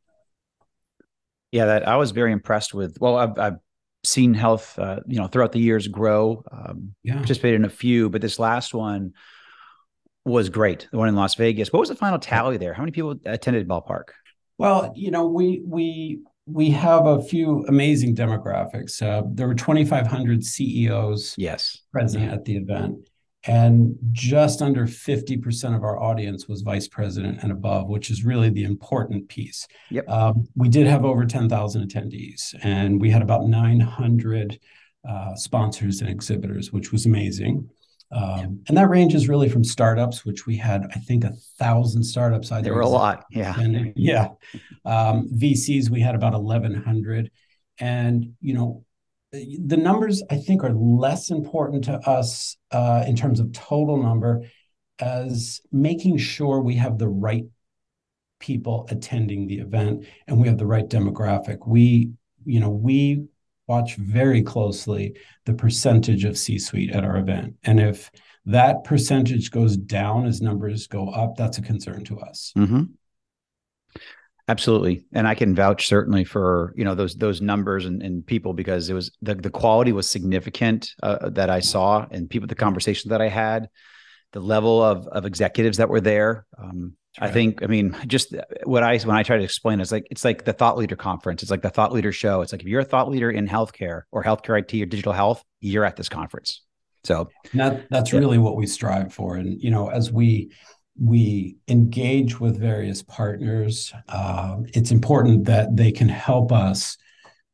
Yeah, 1.52 1.66
that 1.66 1.88
I 1.88 1.97
was 1.97 2.12
very 2.12 2.32
impressed 2.32 2.73
with. 2.73 2.99
Well, 3.00 3.16
I've, 3.16 3.38
I've 3.38 3.59
seen 4.04 4.32
health, 4.32 4.78
uh, 4.78 5.00
you 5.06 5.18
know, 5.18 5.26
throughout 5.26 5.52
the 5.52 5.61
years 5.61 5.88
grow. 5.88 6.44
Um, 6.50 6.94
yeah, 7.02 7.16
participated 7.16 7.61
in 7.61 7.66
a 7.66 7.70
few, 7.70 8.09
but 8.09 8.23
this 8.23 8.38
last 8.38 8.73
one 8.73 9.12
was 10.24 10.48
great. 10.48 10.88
The 10.90 10.98
one 10.98 11.08
in 11.08 11.16
Las 11.16 11.34
Vegas. 11.34 11.72
What 11.72 11.80
was 11.80 11.88
the 11.88 11.94
final 11.94 12.18
tally 12.18 12.56
there? 12.56 12.74
How 12.74 12.82
many 12.82 12.92
people 12.92 13.14
attended 13.24 13.66
ballpark? 13.66 14.10
Well, 14.58 14.92
you 14.94 15.10
know, 15.10 15.26
we 15.26 15.62
we 15.64 16.20
we 16.46 16.70
have 16.70 17.06
a 17.06 17.22
few 17.22 17.64
amazing 17.68 18.14
demographics. 18.14 19.00
Uh, 19.02 19.22
there 19.32 19.46
were 19.46 19.54
2,500 19.54 20.44
CEOs 20.44 21.34
yes. 21.38 21.78
present 21.92 22.30
at 22.30 22.44
the 22.44 22.56
event, 22.56 23.08
and 23.44 23.96
just 24.12 24.60
under 24.60 24.86
50% 24.86 25.76
of 25.76 25.82
our 25.82 25.98
audience 26.02 26.48
was 26.48 26.62
vice 26.62 26.88
president 26.88 27.38
and 27.42 27.52
above, 27.52 27.88
which 27.88 28.10
is 28.10 28.24
really 28.24 28.50
the 28.50 28.64
important 28.64 29.28
piece. 29.28 29.66
Yep. 29.90 30.08
Um, 30.08 30.48
we 30.56 30.68
did 30.68 30.86
have 30.86 31.04
over 31.04 31.24
10,000 31.24 31.88
attendees, 31.88 32.54
and 32.62 33.00
we 33.00 33.10
had 33.10 33.22
about 33.22 33.46
900 33.46 34.58
uh, 35.08 35.34
sponsors 35.34 36.00
and 36.00 36.10
exhibitors, 36.10 36.72
which 36.72 36.92
was 36.92 37.06
amazing. 37.06 37.70
Um, 38.12 38.62
and 38.66 38.76
that 38.76 38.88
range 38.88 39.14
is 39.14 39.28
really 39.28 39.48
from 39.48 39.62
startups, 39.62 40.24
which 40.24 40.46
we 40.46 40.56
had, 40.56 40.84
I 40.94 40.98
think, 40.98 41.24
a 41.24 41.32
thousand 41.58 42.02
startups. 42.02 42.50
I 42.50 42.56
think 42.56 42.64
there 42.64 42.74
were 42.74 42.80
a 42.80 42.88
lot, 42.88 43.24
yeah, 43.30 43.58
and, 43.58 43.92
yeah. 43.96 44.28
Um, 44.84 45.28
VCs, 45.32 45.90
we 45.90 46.00
had 46.00 46.16
about 46.16 46.34
eleven 46.34 46.74
hundred, 46.74 47.30
and 47.78 48.34
you 48.40 48.54
know, 48.54 48.84
the 49.32 49.76
numbers 49.76 50.22
I 50.28 50.36
think 50.36 50.64
are 50.64 50.72
less 50.72 51.30
important 51.30 51.84
to 51.84 51.98
us 51.98 52.56
uh, 52.72 53.04
in 53.06 53.14
terms 53.14 53.38
of 53.38 53.52
total 53.52 54.02
number, 54.02 54.42
as 54.98 55.60
making 55.70 56.18
sure 56.18 56.60
we 56.60 56.74
have 56.74 56.98
the 56.98 57.08
right 57.08 57.44
people 58.40 58.86
attending 58.90 59.46
the 59.46 59.58
event 59.58 60.04
and 60.26 60.40
we 60.40 60.48
have 60.48 60.58
the 60.58 60.66
right 60.66 60.88
demographic. 60.88 61.58
We, 61.66 62.10
you 62.44 62.58
know, 62.58 62.70
we 62.70 63.26
watch 63.70 63.94
very 63.94 64.42
closely 64.42 65.16
the 65.46 65.54
percentage 65.54 66.24
of 66.24 66.36
C 66.36 66.58
suite 66.58 66.90
at 66.90 67.04
our 67.04 67.18
event. 67.18 67.54
And 67.62 67.78
if 67.78 68.10
that 68.46 68.82
percentage 68.82 69.52
goes 69.52 69.76
down 69.76 70.26
as 70.26 70.42
numbers 70.42 70.88
go 70.88 71.08
up, 71.08 71.36
that's 71.36 71.58
a 71.58 71.62
concern 71.62 72.02
to 72.04 72.18
us. 72.18 72.52
Mm-hmm. 72.58 72.82
Absolutely, 74.48 75.04
and 75.12 75.28
I 75.28 75.36
can 75.36 75.54
vouch 75.54 75.86
certainly 75.86 76.24
for 76.24 76.74
you 76.76 76.84
know 76.84 76.96
those 76.96 77.14
those 77.14 77.40
numbers 77.40 77.86
and, 77.86 78.02
and 78.02 78.26
people 78.26 78.52
because 78.52 78.90
it 78.90 78.94
was 78.94 79.12
the 79.22 79.36
the 79.36 79.50
quality 79.50 79.92
was 79.92 80.08
significant 80.08 80.90
uh, 81.04 81.30
that 81.30 81.50
I 81.50 81.60
saw 81.60 82.04
and 82.10 82.28
people 82.28 82.48
the 82.48 82.56
conversations 82.56 83.10
that 83.10 83.22
I 83.22 83.28
had, 83.28 83.68
the 84.32 84.40
level 84.40 84.82
of 84.82 85.06
of 85.06 85.24
executives 85.24 85.76
that 85.76 85.88
were 85.88 86.00
there. 86.00 86.46
Um, 86.58 86.96
Right. 87.20 87.28
I 87.28 87.32
think, 87.32 87.62
I 87.62 87.66
mean, 87.66 87.96
just 88.06 88.34
what 88.64 88.82
I 88.82 88.98
when 88.98 89.16
I 89.16 89.22
try 89.24 89.36
to 89.36 89.42
explain 89.42 89.80
is 89.80 89.90
like 89.90 90.06
it's 90.10 90.24
like 90.24 90.44
the 90.44 90.52
thought 90.52 90.78
leader 90.78 90.94
conference. 90.94 91.42
It's 91.42 91.50
like 91.50 91.62
the 91.62 91.70
thought 91.70 91.92
leader 91.92 92.12
show. 92.12 92.40
It's 92.40 92.52
like 92.52 92.60
if 92.60 92.68
you're 92.68 92.80
a 92.80 92.84
thought 92.84 93.10
leader 93.10 93.30
in 93.30 93.48
healthcare 93.48 94.02
or 94.12 94.22
healthcare 94.22 94.60
IT 94.60 94.80
or 94.80 94.86
digital 94.86 95.12
health, 95.12 95.42
you're 95.60 95.84
at 95.84 95.96
this 95.96 96.08
conference. 96.08 96.62
So 97.02 97.28
that 97.54 97.86
that's 97.90 98.12
yeah. 98.12 98.20
really 98.20 98.38
what 98.38 98.56
we 98.56 98.66
strive 98.66 99.12
for. 99.12 99.36
And 99.36 99.60
you 99.60 99.70
know, 99.70 99.88
as 99.88 100.12
we 100.12 100.52
we 101.00 101.56
engage 101.66 102.38
with 102.38 102.60
various 102.60 103.02
partners, 103.02 103.92
um, 104.08 104.66
it's 104.74 104.90
important 104.90 105.46
that 105.46 105.76
they 105.76 105.90
can 105.90 106.08
help 106.08 106.52
us 106.52 106.96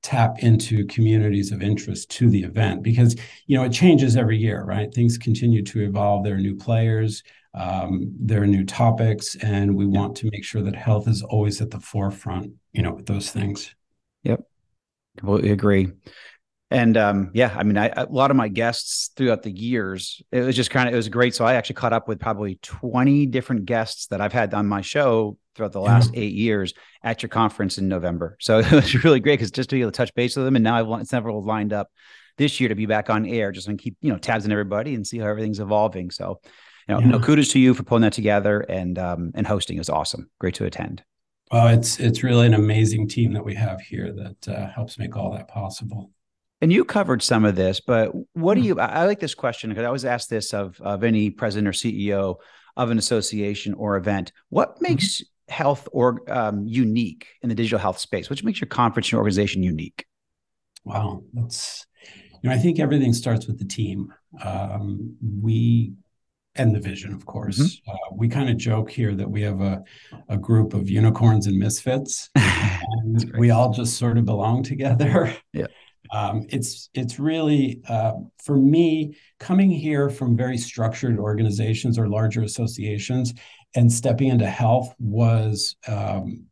tap 0.03 0.41
into 0.41 0.87
communities 0.87 1.51
of 1.51 1.63
interest 1.63 2.11
to 2.11 2.29
the 2.31 2.43
event 2.43 2.81
because 2.83 3.17
you 3.47 3.57
know 3.57 3.65
it 3.65 3.73
changes 3.73 4.15
every 4.17 4.37
year 4.37 4.63
right 4.63 4.95
things 4.95 5.19
continue 5.19 5.65
to 5.65 5.81
evolve 5.81 6.23
there 6.23 6.37
are 6.37 6.39
new 6.39 6.55
players 6.55 7.25
um, 7.57 8.15
there 8.21 8.43
are 8.43 8.47
new 8.47 8.65
topics, 8.65 9.35
and 9.37 9.75
we 9.75 9.87
want 9.87 10.17
to 10.19 10.29
make 10.31 10.45
sure 10.45 10.63
that 10.63 10.77
health 10.77 11.09
is 11.09 11.23
always 11.23 11.61
at 11.61 11.71
the 11.71 11.81
forefront. 11.81 12.53
You 12.73 12.83
know, 12.83 12.93
with 12.93 13.07
those 13.07 13.31
things. 13.31 13.75
Yep, 14.25 14.43
completely 15.17 15.51
agree. 15.51 15.89
And 16.71 16.97
um, 16.97 17.31
yeah, 17.33 17.55
I 17.57 17.63
mean, 17.63 17.79
I, 17.79 17.93
a 17.97 18.07
lot 18.07 18.31
of 18.33 18.37
my 18.37 18.49
guests 18.49 19.11
throughout 19.17 19.45
the 19.45 19.53
years, 19.53 20.21
it 20.33 20.41
was 20.41 20.57
just 20.57 20.71
kind 20.71 20.89
of 20.89 20.95
it 20.95 20.97
was 20.97 21.09
great. 21.09 21.35
So 21.35 21.45
I 21.45 21.55
actually 21.55 21.77
caught 21.77 21.93
up 21.93 22.09
with 22.09 22.19
probably 22.19 22.59
twenty 22.61 23.25
different 23.25 23.67
guests 23.67 24.09
that 24.09 24.21
I've 24.21 24.33
had 24.33 24.53
on 24.53 24.67
my 24.67 24.81
show 24.81 25.39
throughout 25.55 25.73
the 25.73 25.81
last 25.81 26.13
yeah. 26.13 26.21
eight 26.21 26.35
years 26.35 26.75
at 27.03 27.23
your 27.23 27.29
conference 27.31 27.79
in 27.79 27.89
November. 27.89 28.37
So 28.41 28.59
it 28.61 28.71
was 28.71 29.05
really 29.05 29.21
great 29.21 29.39
because 29.39 29.53
just 29.53 29.71
to 29.71 29.77
be 29.77 29.81
able 29.81 29.93
to 29.93 29.97
touch 29.97 30.13
base 30.15 30.37
with 30.37 30.45
them, 30.45 30.57
and 30.57 30.65
now 30.65 30.97
I've 30.97 31.07
several 31.07 31.45
lined 31.45 31.73
up 31.73 31.89
this 32.37 32.61
year 32.61 32.69
to 32.69 32.75
be 32.75 32.87
back 32.87 33.09
on 33.09 33.25
air, 33.25 33.53
just 33.53 33.69
to 33.69 33.77
keep 33.77 33.97
you 34.03 34.13
know 34.13 34.19
tabs 34.19 34.45
on 34.45 34.51
everybody 34.51 34.95
and 34.95 35.07
see 35.07 35.19
how 35.19 35.29
everything's 35.29 35.61
evolving. 35.61 36.11
So 36.11 36.41
you 36.89 36.95
know, 36.95 37.01
yeah. 37.01 37.07
no 37.07 37.21
kudos 37.21 37.49
to 37.53 37.59
you 37.59 37.75
for 37.75 37.83
pulling 37.83 38.03
that 38.03 38.13
together 38.13 38.61
and 38.61 38.99
um, 38.99 39.33
and 39.35 39.47
hosting 39.47 39.79
is 39.79 39.91
awesome. 39.91 40.31
Great 40.39 40.55
to 40.55 40.65
attend. 40.65 41.03
Well, 41.51 41.69
it's 41.69 41.99
it's 41.99 42.23
really 42.23 42.47
an 42.47 42.55
amazing 42.55 43.09
team 43.09 43.33
that 43.33 43.45
we 43.45 43.55
have 43.55 43.81
here 43.81 44.13
that 44.13 44.49
uh, 44.49 44.71
helps 44.71 44.99
make 44.99 45.17
all 45.17 45.33
that 45.33 45.49
possible. 45.49 46.11
And 46.61 46.73
you 46.73 46.85
covered 46.85 47.23
some 47.23 47.45
of 47.45 47.55
this, 47.55 47.81
but 47.81 48.13
what 48.33 48.55
do 48.55 48.61
hmm. 48.61 48.67
you? 48.67 48.81
I 48.81 49.07
like 49.07 49.21
this 49.21 49.35
question 49.35 49.71
because 49.71 49.83
I 49.83 49.87
always 49.87 50.05
ask 50.05 50.29
this 50.29 50.55
of 50.55 50.81
of 50.81 51.05
any 51.05 51.31
president 51.31 51.69
or 51.69 51.73
CEO 51.73 52.37
of 52.77 52.91
an 52.91 52.99
association 52.99 53.75
or 53.75 53.97
event. 53.97 54.33
What 54.49 54.75
mm-hmm. 54.75 54.83
makes 54.85 55.23
mm-hmm. 55.23 55.53
health 55.53 55.89
or 55.93 56.21
um, 56.31 56.67
unique 56.67 57.27
in 57.43 57.49
the 57.49 57.55
digital 57.55 57.79
health 57.79 57.99
space? 57.99 58.31
Which 58.31 58.45
makes 58.45 58.61
your 58.61 58.69
conference, 58.69 59.11
your 59.11 59.21
organization 59.21 59.63
unique? 59.63 60.07
Wow, 60.85 61.23
that's 61.33 61.87
you 62.43 62.49
know 62.49 62.55
I 62.55 62.59
think 62.59 62.79
everything 62.79 63.13
starts 63.13 63.47
with 63.47 63.59
the 63.59 63.65
team. 63.65 64.13
Um, 64.43 65.17
we 65.43 65.95
and 66.59 66.75
the 66.75 66.81
vision, 66.81 67.13
of 67.13 67.27
course. 67.27 67.59
Mm-hmm. 67.59 67.91
Uh, 67.91 68.17
we 68.17 68.29
kind 68.29 68.49
of 68.49 68.57
joke 68.57 68.91
here 68.91 69.15
that 69.15 69.31
we 69.31 69.43
have 69.43 69.61
a, 69.61 69.83
a 70.29 70.37
group 70.37 70.75
of 70.75 70.89
unicorns 70.89 71.47
and 71.47 71.59
misfits, 71.59 72.31
and 72.35 73.33
we 73.39 73.51
all 73.51 73.73
just 73.73 73.97
sort 73.99 74.19
of 74.19 74.25
belong 74.25 74.63
together. 74.63 75.35
Yeah. 75.53 75.67
Um, 76.13 76.47
it's 76.51 76.89
it's 76.95 77.19
really 77.19 77.81
uh, 77.89 78.13
for 78.45 78.57
me 78.57 79.17
coming 79.41 79.71
here 79.71 80.09
from 80.09 80.37
very 80.37 80.57
structured 80.57 81.19
organizations 81.19 81.99
or 81.99 82.09
larger 82.09 82.45
associations 82.45 83.35
and 83.75 83.93
stepping 83.93 84.29
into 84.29 84.47
health 84.47 84.95
was 85.01 85.75
um, 85.89 86.45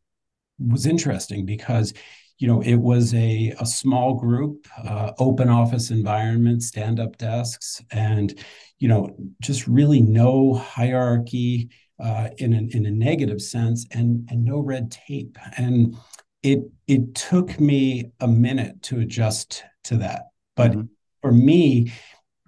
was 0.58 0.87
interesting 0.87 1.46
because 1.46 1.94
you 2.38 2.49
know 2.49 2.61
it 2.62 2.76
was 2.76 3.14
a, 3.14 3.55
a 3.61 3.67
small 3.67 4.14
group 4.14 4.67
uh, 4.85 5.12
open 5.19 5.49
office 5.49 5.91
environment 5.91 6.62
stand 6.62 6.99
up 7.00 7.17
desks 7.17 7.83
and 7.91 8.38
you 8.79 8.88
know 8.88 9.14
just 9.41 9.67
really 9.67 10.00
no 10.00 10.55
hierarchy 10.55 11.69
uh, 12.03 12.29
in, 12.38 12.53
a, 12.53 12.76
in 12.76 12.87
a 12.87 12.91
negative 12.91 13.41
sense 13.41 13.87
and 13.93 14.29
and 14.31 14.45
no 14.45 14.59
red 14.59 14.91
tape 14.91 15.38
and 15.57 15.97
it 16.43 16.61
it 16.87 17.14
took 17.14 17.59
me 17.61 18.11
a 18.21 18.29
minute 18.29 18.83
to 18.83 19.00
adjust 19.00 19.64
to 19.85 19.97
that 19.97 20.25
but 20.57 20.73
mm-hmm. 20.73 20.83
for 21.23 21.33
me 21.33 21.93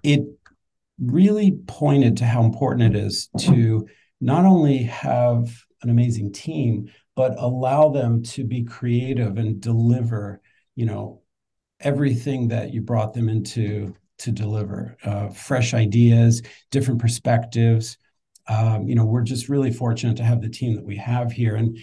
it 0.03 0.21
really 0.99 1.57
pointed 1.67 2.17
to 2.17 2.25
how 2.25 2.43
important 2.43 2.95
it 2.95 2.99
is 2.99 3.29
to 3.39 3.87
not 4.19 4.45
only 4.45 4.83
have 4.83 5.63
an 5.83 5.89
amazing 5.89 6.31
team 6.31 6.89
but 7.17 7.33
allow 7.39 7.89
them 7.89 8.21
to 8.21 8.43
be 8.43 8.63
creative 8.63 9.37
and 9.37 9.59
deliver 9.59 10.39
you 10.75 10.85
know 10.85 11.21
everything 11.79 12.47
that 12.47 12.71
you 12.73 12.79
brought 12.81 13.13
them 13.13 13.27
into 13.27 13.93
to 14.19 14.31
deliver 14.31 14.95
uh, 15.03 15.27
fresh 15.29 15.73
ideas 15.73 16.41
different 16.71 17.01
perspectives. 17.01 17.97
Um, 18.47 18.87
you 18.87 18.95
know 18.95 19.03
we're 19.03 19.23
just 19.23 19.49
really 19.49 19.73
fortunate 19.73 20.15
to 20.17 20.23
have 20.23 20.41
the 20.41 20.49
team 20.49 20.75
that 20.75 20.85
we 20.85 20.95
have 20.97 21.31
here. 21.31 21.55
And 21.55 21.77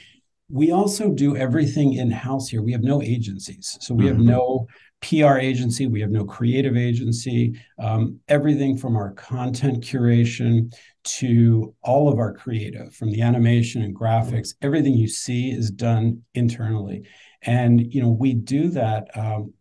we 0.48 0.70
also 0.70 1.10
do 1.10 1.36
everything 1.36 1.94
in 1.94 2.10
house 2.10 2.48
here. 2.48 2.62
We 2.62 2.72
have 2.72 2.82
no 2.82 3.02
agencies. 3.02 3.76
So 3.80 3.92
we 3.92 4.04
mm-hmm. 4.04 4.16
have 4.16 4.24
no 4.24 4.66
PR 5.00 5.38
agency, 5.38 5.86
we 5.86 6.00
have 6.00 6.10
no 6.10 6.24
creative 6.24 6.76
agency. 6.76 7.60
Um, 7.78 8.20
everything 8.28 8.76
from 8.78 8.96
our 8.96 9.12
content 9.12 9.82
curation 9.82 10.72
to 11.04 11.74
all 11.82 12.08
of 12.08 12.18
our 12.18 12.32
creative, 12.32 12.94
from 12.94 13.10
the 13.10 13.22
animation 13.22 13.82
and 13.82 13.94
graphics, 13.94 14.54
everything 14.62 14.94
you 14.94 15.08
see 15.08 15.50
is 15.50 15.70
done 15.70 16.22
internally. 16.34 17.06
And 17.42 17.92
you 17.92 18.02
know, 18.02 18.08
we 18.08 18.34
do 18.34 18.68
that. 18.70 19.08
Um, 19.14 19.54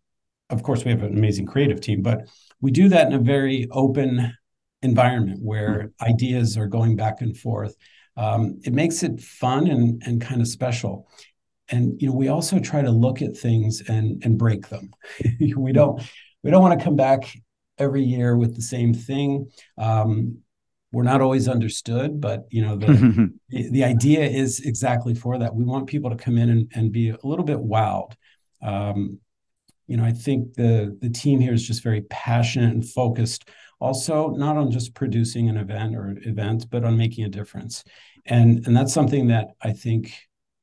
of 0.50 0.64
course, 0.64 0.84
we 0.84 0.92
have 0.92 1.04
an 1.04 1.18
amazing 1.18 1.46
creative 1.46 1.82
team, 1.82 2.02
but 2.02 2.22
we 2.62 2.72
do 2.72 2.90
that 2.90 3.08
in 3.08 3.14
a 3.14 3.20
very 3.20 3.68
open 3.72 4.34
environment 4.82 5.40
where 5.42 5.92
mm-hmm. 6.00 6.12
ideas 6.12 6.58
are 6.58 6.68
going 6.68 6.96
back 6.96 7.22
and 7.22 7.38
forth. 7.38 7.76
Um, 8.16 8.60
it 8.64 8.74
makes 8.74 9.04
it 9.04 9.20
fun 9.20 9.68
and, 9.68 10.02
and 10.06 10.22
kind 10.22 10.42
of 10.42 10.48
special 10.48 11.10
and 11.70 12.00
you 12.02 12.08
know 12.08 12.14
we 12.14 12.28
also 12.28 12.60
try 12.60 12.82
to 12.82 12.92
look 12.92 13.22
at 13.22 13.38
things 13.38 13.82
and 13.88 14.22
and 14.26 14.38
break 14.38 14.68
them 14.68 14.92
we 15.40 15.72
don't 15.72 16.04
we 16.44 16.52
don't 16.52 16.62
want 16.62 16.78
to 16.78 16.84
come 16.84 16.98
back 16.98 17.34
every 17.78 18.04
year 18.04 18.36
with 18.36 18.56
the 18.56 18.62
same 18.62 18.94
thing. 18.94 19.50
Um, 19.78 20.40
we're 20.94 21.04
not 21.04 21.22
always 21.22 21.48
understood, 21.48 22.22
but 22.22 22.46
you 22.52 22.62
know 22.62 22.78
the, 22.78 23.34
the, 23.50 23.70
the 23.72 23.84
idea 23.84 24.24
is 24.24 24.62
exactly 24.62 25.16
for 25.16 25.40
that. 25.40 25.54
We 25.54 25.66
want 25.66 25.88
people 25.88 26.12
to 26.12 26.16
come 26.16 26.38
in 26.38 26.50
and, 26.50 26.72
and 26.76 26.92
be 26.92 27.10
a 27.10 27.18
little 27.24 27.44
bit 27.44 27.58
wowed. 27.58 28.14
Um, 28.62 29.20
you 29.88 29.98
know, 29.98 30.06
I 30.06 30.12
think 30.12 30.54
the 30.54 30.98
the 31.02 31.10
team 31.10 31.40
here 31.40 31.54
is 31.54 31.68
just 31.68 31.84
very 31.84 32.02
passionate 32.04 32.74
and 32.74 32.88
focused. 32.88 33.50
Also, 33.82 34.30
not 34.30 34.56
on 34.56 34.72
just 34.72 34.94
producing 34.94 35.50
an 35.50 35.58
event 35.58 35.96
or 35.96 36.16
events, 36.22 36.64
but 36.64 36.86
on 36.86 36.96
making 36.96 37.26
a 37.26 37.30
difference, 37.30 37.84
and 38.28 38.66
and 38.66 38.78
that's 38.78 38.94
something 38.94 39.28
that 39.28 39.48
I 39.62 39.74
think 39.74 40.14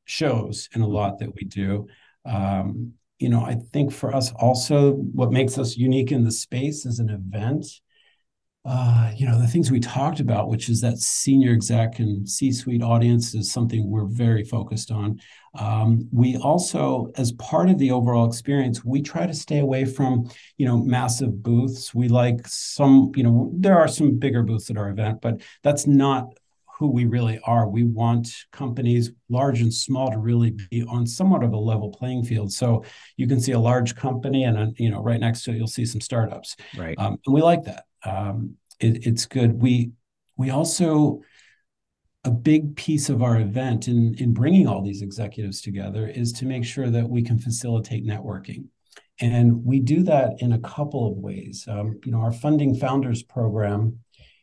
shows 0.04 0.68
in 0.74 0.80
a 0.80 0.86
lot 0.86 1.18
that 1.18 1.34
we 1.34 1.44
do. 1.44 1.86
Um, 2.24 2.94
you 3.18 3.28
know, 3.28 3.42
I 3.42 3.56
think 3.72 3.92
for 3.92 4.14
us 4.14 4.32
also, 4.36 4.92
what 4.92 5.32
makes 5.32 5.58
us 5.58 5.76
unique 5.76 6.12
in 6.12 6.24
the 6.24 6.32
space 6.32 6.86
is 6.86 7.00
an 7.00 7.10
event, 7.10 7.66
uh, 8.64 9.10
you 9.16 9.26
know, 9.26 9.40
the 9.40 9.46
things 9.46 9.70
we 9.70 9.80
talked 9.80 10.20
about, 10.20 10.48
which 10.48 10.68
is 10.68 10.82
that 10.82 10.98
senior 10.98 11.52
exec 11.52 11.98
and 11.98 12.28
C-suite 12.28 12.82
audience, 12.82 13.34
is 13.34 13.50
something 13.50 13.90
we're 13.90 14.04
very 14.04 14.44
focused 14.44 14.90
on. 14.90 15.18
Um, 15.58 16.06
we 16.12 16.36
also, 16.36 17.10
as 17.16 17.32
part 17.32 17.70
of 17.70 17.78
the 17.78 17.90
overall 17.90 18.28
experience, 18.28 18.84
we 18.84 19.00
try 19.00 19.26
to 19.26 19.32
stay 19.32 19.60
away 19.60 19.86
from, 19.86 20.30
you 20.58 20.66
know, 20.66 20.76
massive 20.76 21.42
booths. 21.42 21.94
We 21.94 22.08
like 22.08 22.46
some, 22.46 23.12
you 23.16 23.22
know, 23.22 23.50
there 23.54 23.78
are 23.78 23.88
some 23.88 24.18
bigger 24.18 24.42
booths 24.42 24.68
at 24.68 24.76
our 24.76 24.90
event, 24.90 25.22
but 25.22 25.40
that's 25.62 25.86
not 25.86 26.34
who 26.80 26.88
we 26.88 27.04
really 27.04 27.38
are. 27.44 27.68
We 27.68 27.84
want 27.84 28.34
companies, 28.52 29.10
large 29.28 29.60
and 29.60 29.72
small, 29.72 30.10
to 30.10 30.16
really 30.16 30.56
be 30.70 30.82
on 30.84 31.06
somewhat 31.06 31.44
of 31.44 31.52
a 31.52 31.58
level 31.58 31.90
playing 31.90 32.24
field. 32.24 32.50
So 32.54 32.84
you 33.18 33.28
can 33.28 33.38
see 33.38 33.52
a 33.52 33.58
large 33.58 33.94
company, 33.94 34.44
and 34.44 34.74
you 34.78 34.90
know, 34.90 35.02
right 35.02 35.20
next 35.20 35.44
to 35.44 35.50
it, 35.50 35.58
you'll 35.58 35.66
see 35.66 35.84
some 35.84 36.00
startups. 36.00 36.56
Right, 36.74 36.98
um, 36.98 37.18
and 37.26 37.34
we 37.34 37.42
like 37.42 37.64
that. 37.64 37.84
Um, 38.02 38.54
it, 38.80 39.06
it's 39.06 39.26
good. 39.26 39.60
We 39.60 39.92
we 40.38 40.48
also 40.48 41.20
a 42.24 42.30
big 42.30 42.76
piece 42.76 43.10
of 43.10 43.22
our 43.22 43.38
event 43.38 43.86
in 43.86 44.14
in 44.14 44.32
bringing 44.32 44.66
all 44.66 44.82
these 44.82 45.02
executives 45.02 45.60
together 45.60 46.08
is 46.08 46.32
to 46.32 46.46
make 46.46 46.64
sure 46.64 46.88
that 46.88 47.10
we 47.10 47.22
can 47.22 47.38
facilitate 47.38 48.06
networking. 48.06 48.68
And 49.20 49.66
we 49.66 49.80
do 49.80 50.02
that 50.04 50.36
in 50.38 50.54
a 50.54 50.58
couple 50.60 51.12
of 51.12 51.18
ways. 51.18 51.66
Um, 51.68 52.00
you 52.06 52.12
know, 52.12 52.20
our 52.20 52.32
funding 52.32 52.74
founders 52.74 53.22
program 53.22 53.98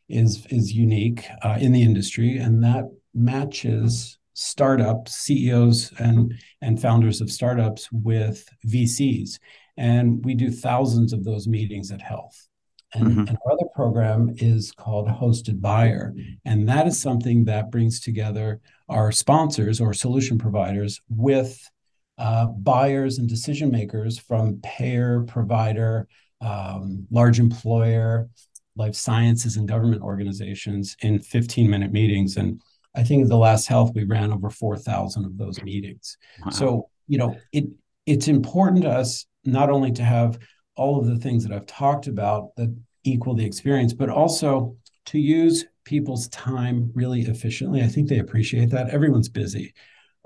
is 0.10 0.46
is 0.50 0.74
unique 0.74 1.26
uh, 1.44 1.58
in 1.60 1.72
the 1.72 1.84
industry, 1.84 2.38
and 2.38 2.64
that 2.64 2.86
matches 3.14 4.18
startups, 4.34 5.16
CEOs, 5.16 5.94
and 6.00 6.34
and 6.62 6.82
founders 6.82 7.22
of 7.22 7.32
startups 7.32 7.90
with 7.92 8.48
VCs, 8.68 9.40
and 9.78 10.24
we 10.24 10.34
do 10.34 10.52
thousands 10.52 11.14
of 11.14 11.24
those 11.24 11.48
meetings 11.48 11.92
at 11.92 12.02
Health. 12.02 12.48
And, 12.94 13.08
mm-hmm. 13.08 13.20
and, 13.20 13.38
our 13.46 13.52
other 13.52 13.68
program 13.76 14.34
is 14.38 14.72
called 14.72 15.10
Hosted 15.10 15.60
Buyer. 15.60 16.16
And 16.46 16.70
that 16.70 16.88
is 16.88 17.00
something 17.00 17.44
that 17.44 17.70
brings 17.70 18.00
together 18.00 18.62
our 18.88 19.12
sponsors 19.12 19.82
or 19.82 19.94
solution 19.94 20.38
providers 20.38 21.02
with 21.10 21.70
uh, 22.18 22.46
buyers 22.46 23.18
and 23.18 23.28
decision 23.28 23.72
makers 23.72 24.18
from 24.18 24.60
payer, 24.64 25.24
provider, 25.28 26.08
um, 26.42 27.06
large 27.12 27.40
employer, 27.40 28.30
life 28.78 28.96
sciences 28.96 29.58
and 29.58 29.68
government 29.68 30.02
organizations 30.02 30.96
in 31.02 31.20
15 31.20 31.70
minute 31.70 31.92
meetings. 31.92 32.38
And 32.38 32.62
I 32.96 33.04
think 33.04 33.28
the 33.28 33.38
last 33.38 33.68
health 33.68 33.92
we 33.94 34.04
ran 34.04 34.32
over 34.32 34.50
4,000 34.50 35.26
of 35.26 35.38
those 35.38 35.62
meetings. 35.62 36.18
Wow. 36.44 36.52
So, 36.52 36.90
you 37.08 37.18
know, 37.18 37.36
it 37.52 37.66
it's 38.06 38.28
important 38.28 38.84
to 38.84 38.90
us 38.90 39.26
not 39.44 39.70
only 39.70 39.92
to 39.92 40.04
have 40.04 40.40
all 40.76 41.00
of 41.00 41.08
the 41.08 41.18
things 41.18 41.44
that 41.44 41.54
I've 41.54 41.66
talked 41.66 42.08
about 42.08 42.56
that 42.56 42.74
equal 43.04 43.36
the 43.36 43.46
experience, 43.46 43.94
but 43.94 44.10
also 44.10 44.78
to 45.08 45.20
use 45.20 45.66
people's 45.86 46.28
time 46.30 46.92
really 46.94 47.22
efficiently. 47.22 47.82
I 47.82 47.88
think 47.88 48.08
they 48.08 48.20
appreciate 48.20 48.70
that. 48.72 48.90
Everyone's 48.90 49.30
busy. 49.30 49.74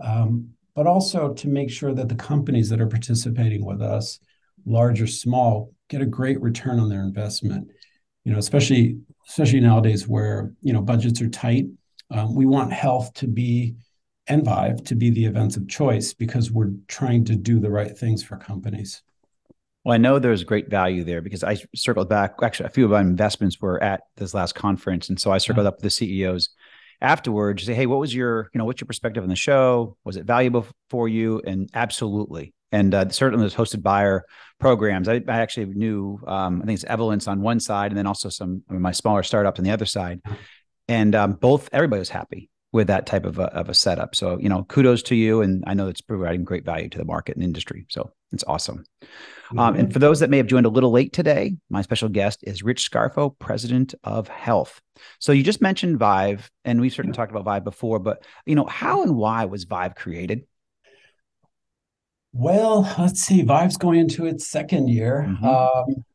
Um, 0.04 0.50
but 0.76 0.88
also 0.88 1.34
to 1.34 1.48
make 1.48 1.70
sure 1.70 1.94
that 1.94 2.10
the 2.10 2.16
companies 2.16 2.70
that 2.70 2.82
are 2.82 2.88
participating 2.88 3.66
with 3.66 3.82
us, 3.82 4.20
large 4.66 5.02
or 5.02 5.08
small, 5.08 5.74
get 5.90 6.02
a 6.02 6.06
great 6.06 6.42
return 6.42 6.80
on 6.80 6.90
their 6.90 7.04
investment 7.04 7.70
you 8.24 8.32
know, 8.32 8.38
especially 8.38 9.00
especially 9.28 9.60
nowadays 9.60 10.08
where 10.08 10.54
you 10.62 10.74
know 10.74 10.82
budgets 10.82 11.22
are 11.22 11.30
tight. 11.30 11.66
Um, 12.10 12.36
we 12.36 12.46
want 12.46 12.74
health 12.74 13.14
to 13.16 13.28
be 13.28 13.76
and 14.28 14.46
Vive 14.46 14.84
to 14.86 14.96
be 14.96 15.10
the 15.10 15.26
events 15.26 15.58
of 15.58 15.68
choice 15.68 16.14
because 16.14 16.52
we're 16.52 16.72
trying 16.88 17.26
to 17.26 17.36
do 17.36 17.60
the 17.60 17.70
right 17.70 17.98
things 17.98 18.24
for 18.24 18.38
companies. 18.38 19.02
Well, 19.84 19.96
I 19.96 19.98
know 19.98 20.20
there's 20.20 20.44
great 20.44 20.70
value 20.70 21.04
there 21.04 21.22
because 21.22 21.44
I 21.44 21.58
circled 21.76 22.08
back. 22.08 22.36
Actually, 22.44 22.68
a 22.68 22.70
few 22.70 22.86
of 22.86 22.92
my 22.92 23.02
investments 23.02 23.60
were 23.60 23.82
at 23.84 24.02
this 24.16 24.34
last 24.34 24.54
conference, 24.54 25.10
and 25.10 25.20
so 25.20 25.32
I 25.32 25.40
circled 25.40 25.66
yeah. 25.66 25.70
up 25.70 25.78
with 25.78 25.84
the 25.84 25.90
CEOs 25.90 26.50
afterwards. 27.02 27.66
Say, 27.66 27.74
hey, 27.74 27.88
what 27.88 28.00
was 28.00 28.14
your, 28.14 28.50
you 28.54 28.60
know, 28.60 28.66
what's 28.66 28.80
your 28.80 28.86
perspective 28.86 29.24
on 29.24 29.30
the 29.30 29.36
show? 29.36 29.98
Was 30.04 30.18
it 30.18 30.26
valuable 30.26 30.68
for 30.92 31.08
you? 31.08 31.42
And 31.46 31.68
absolutely, 31.74 32.54
and 32.72 32.94
uh, 32.94 33.10
certainly 33.10 33.44
those 33.44 33.56
hosted 33.56 33.82
buyer 33.82 34.26
programs. 34.60 35.08
I, 35.08 35.22
I 35.28 35.40
actually 35.40 35.66
knew, 35.66 36.20
um, 36.28 36.62
I 36.62 36.66
think 36.66 36.76
it's 36.76 36.86
Evolence 36.86 37.28
on 37.28 37.42
one 37.42 37.60
side, 37.60 37.92
and 37.92 37.98
then 37.98 38.08
also 38.08 38.30
some 38.30 38.64
of 38.70 38.80
my 38.80 38.92
smaller 38.92 39.24
startups 39.24 39.60
on 39.60 39.66
the 39.66 39.72
other 39.72 39.86
side. 39.86 40.22
And 40.88 41.16
um, 41.16 41.34
both, 41.34 41.70
everybody 41.72 42.00
was 42.00 42.10
happy 42.10 42.50
with 42.74 42.88
that 42.88 43.06
type 43.06 43.26
of 43.26 43.38
a, 43.38 43.54
of 43.54 43.70
a 43.70 43.74
setup. 43.74 44.16
So, 44.16 44.38
you 44.40 44.48
know, 44.48 44.64
kudos 44.64 45.04
to 45.04 45.16
you. 45.16 45.42
And 45.42 45.64
I 45.68 45.74
know 45.74 45.90
it's 45.90 46.00
providing 46.00 46.46
great 46.46 46.64
value 46.64 46.88
to 46.90 46.98
the 46.98 47.06
market 47.06 47.36
and 47.36 47.44
industry. 47.44 47.86
So 47.90 48.14
it's 48.32 48.46
awesome. 48.48 48.86
Mm-hmm. 49.02 49.60
Um, 49.60 49.76
and 49.76 49.92
for 49.92 50.00
those 50.00 50.22
that 50.22 50.30
may 50.30 50.38
have 50.38 50.48
joined 50.48 50.66
a 50.66 50.70
little 50.70 50.92
late 50.92 51.12
today, 51.12 51.56
my 51.70 51.82
special 51.82 52.08
guest 52.08 52.40
is 52.44 52.64
Rich 52.64 52.90
Scarfo, 52.90 53.38
president 53.40 53.94
of 54.06 54.30
Health. 54.30 54.80
So 55.20 55.34
you 55.34 55.44
just 55.44 55.62
mentioned 55.62 56.00
Vive, 56.00 56.50
and 56.64 56.80
we've 56.80 56.94
certainly 56.94 57.16
talked 57.16 57.32
about 57.32 57.44
Vive 57.44 57.66
before, 57.66 58.00
but, 58.00 58.24
you 58.46 58.56
know, 58.56 58.66
how 58.66 59.04
and 59.04 59.18
why 59.18 59.46
was 59.46 59.66
Vive 59.66 59.96
created? 59.96 60.44
Well, 62.34 62.94
let's 62.98 63.22
see. 63.22 63.42
Vive's 63.42 63.78
going 63.78 64.00
into 64.00 64.26
its 64.26 64.48
second 64.48 64.88
year. 64.88 65.26
Mm-hmm. 65.28 65.46
Um, 65.46 66.06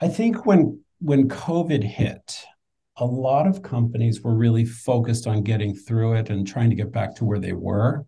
I 0.00 0.08
think 0.08 0.46
when 0.46 0.80
when 1.00 1.28
COVID 1.28 1.82
hit, 1.82 2.44
a 2.96 3.04
lot 3.04 3.46
of 3.46 3.62
companies 3.62 4.22
were 4.22 4.34
really 4.34 4.64
focused 4.64 5.26
on 5.26 5.42
getting 5.42 5.74
through 5.74 6.14
it 6.14 6.30
and 6.30 6.46
trying 6.46 6.70
to 6.70 6.76
get 6.76 6.92
back 6.92 7.14
to 7.16 7.24
where 7.24 7.38
they 7.38 7.52
were. 7.52 8.06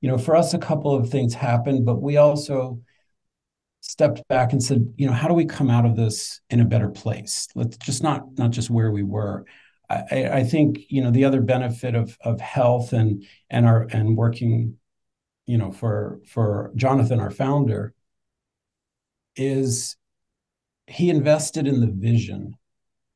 You 0.00 0.10
know, 0.10 0.18
for 0.18 0.36
us, 0.36 0.54
a 0.54 0.58
couple 0.58 0.94
of 0.94 1.10
things 1.10 1.34
happened, 1.34 1.84
but 1.84 2.00
we 2.00 2.16
also 2.16 2.80
stepped 3.80 4.26
back 4.28 4.52
and 4.52 4.62
said, 4.62 4.92
you 4.96 5.06
know, 5.06 5.12
how 5.12 5.28
do 5.28 5.34
we 5.34 5.44
come 5.44 5.70
out 5.70 5.86
of 5.86 5.96
this 5.96 6.40
in 6.50 6.60
a 6.60 6.64
better 6.64 6.88
place? 6.88 7.48
Let's 7.54 7.76
just 7.78 8.02
not 8.02 8.22
not 8.38 8.50
just 8.50 8.70
where 8.70 8.90
we 8.90 9.02
were. 9.02 9.44
I, 9.90 10.28
I 10.30 10.44
think 10.44 10.80
you 10.88 11.02
know 11.02 11.10
the 11.10 11.24
other 11.24 11.40
benefit 11.40 11.94
of 11.94 12.16
of 12.20 12.40
health 12.40 12.92
and 12.92 13.24
and 13.50 13.66
our 13.66 13.82
and 13.90 14.16
working 14.16 14.76
you 15.48 15.56
know, 15.56 15.72
for 15.72 16.20
for 16.26 16.70
Jonathan, 16.76 17.18
our 17.20 17.30
founder, 17.30 17.94
is 19.34 19.96
he 20.86 21.08
invested 21.08 21.66
in 21.66 21.80
the 21.80 21.86
vision 21.86 22.54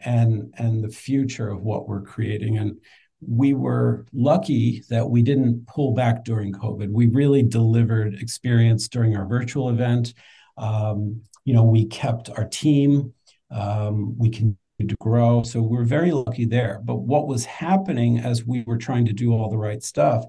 and 0.00 0.52
and 0.56 0.82
the 0.82 0.88
future 0.88 1.50
of 1.50 1.62
what 1.62 1.86
we're 1.86 2.00
creating. 2.00 2.56
And 2.56 2.78
we 3.20 3.52
were 3.52 4.06
lucky 4.14 4.82
that 4.88 5.10
we 5.10 5.22
didn't 5.22 5.66
pull 5.66 5.92
back 5.92 6.24
during 6.24 6.54
covid. 6.54 6.90
We 6.90 7.06
really 7.06 7.42
delivered 7.42 8.14
experience 8.14 8.88
during 8.88 9.14
our 9.14 9.26
virtual 9.26 9.68
event. 9.68 10.14
Um, 10.56 11.20
you 11.44 11.52
know 11.52 11.64
we 11.64 11.84
kept 11.84 12.30
our 12.30 12.48
team. 12.48 13.12
Um, 13.50 14.16
we 14.16 14.30
continued 14.30 14.56
to 14.88 14.96
grow. 15.00 15.42
So 15.42 15.60
we're 15.60 15.84
very 15.84 16.12
lucky 16.12 16.46
there. 16.46 16.80
But 16.82 16.96
what 16.96 17.28
was 17.28 17.44
happening 17.44 18.20
as 18.20 18.46
we 18.46 18.64
were 18.66 18.78
trying 18.78 19.04
to 19.04 19.12
do 19.12 19.34
all 19.34 19.50
the 19.50 19.58
right 19.58 19.82
stuff 19.82 20.24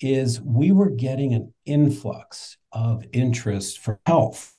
is 0.00 0.40
we 0.40 0.72
were 0.72 0.90
getting 0.90 1.34
an 1.34 1.52
influx 1.64 2.56
of 2.72 3.04
interest 3.12 3.78
for 3.78 4.00
health 4.06 4.56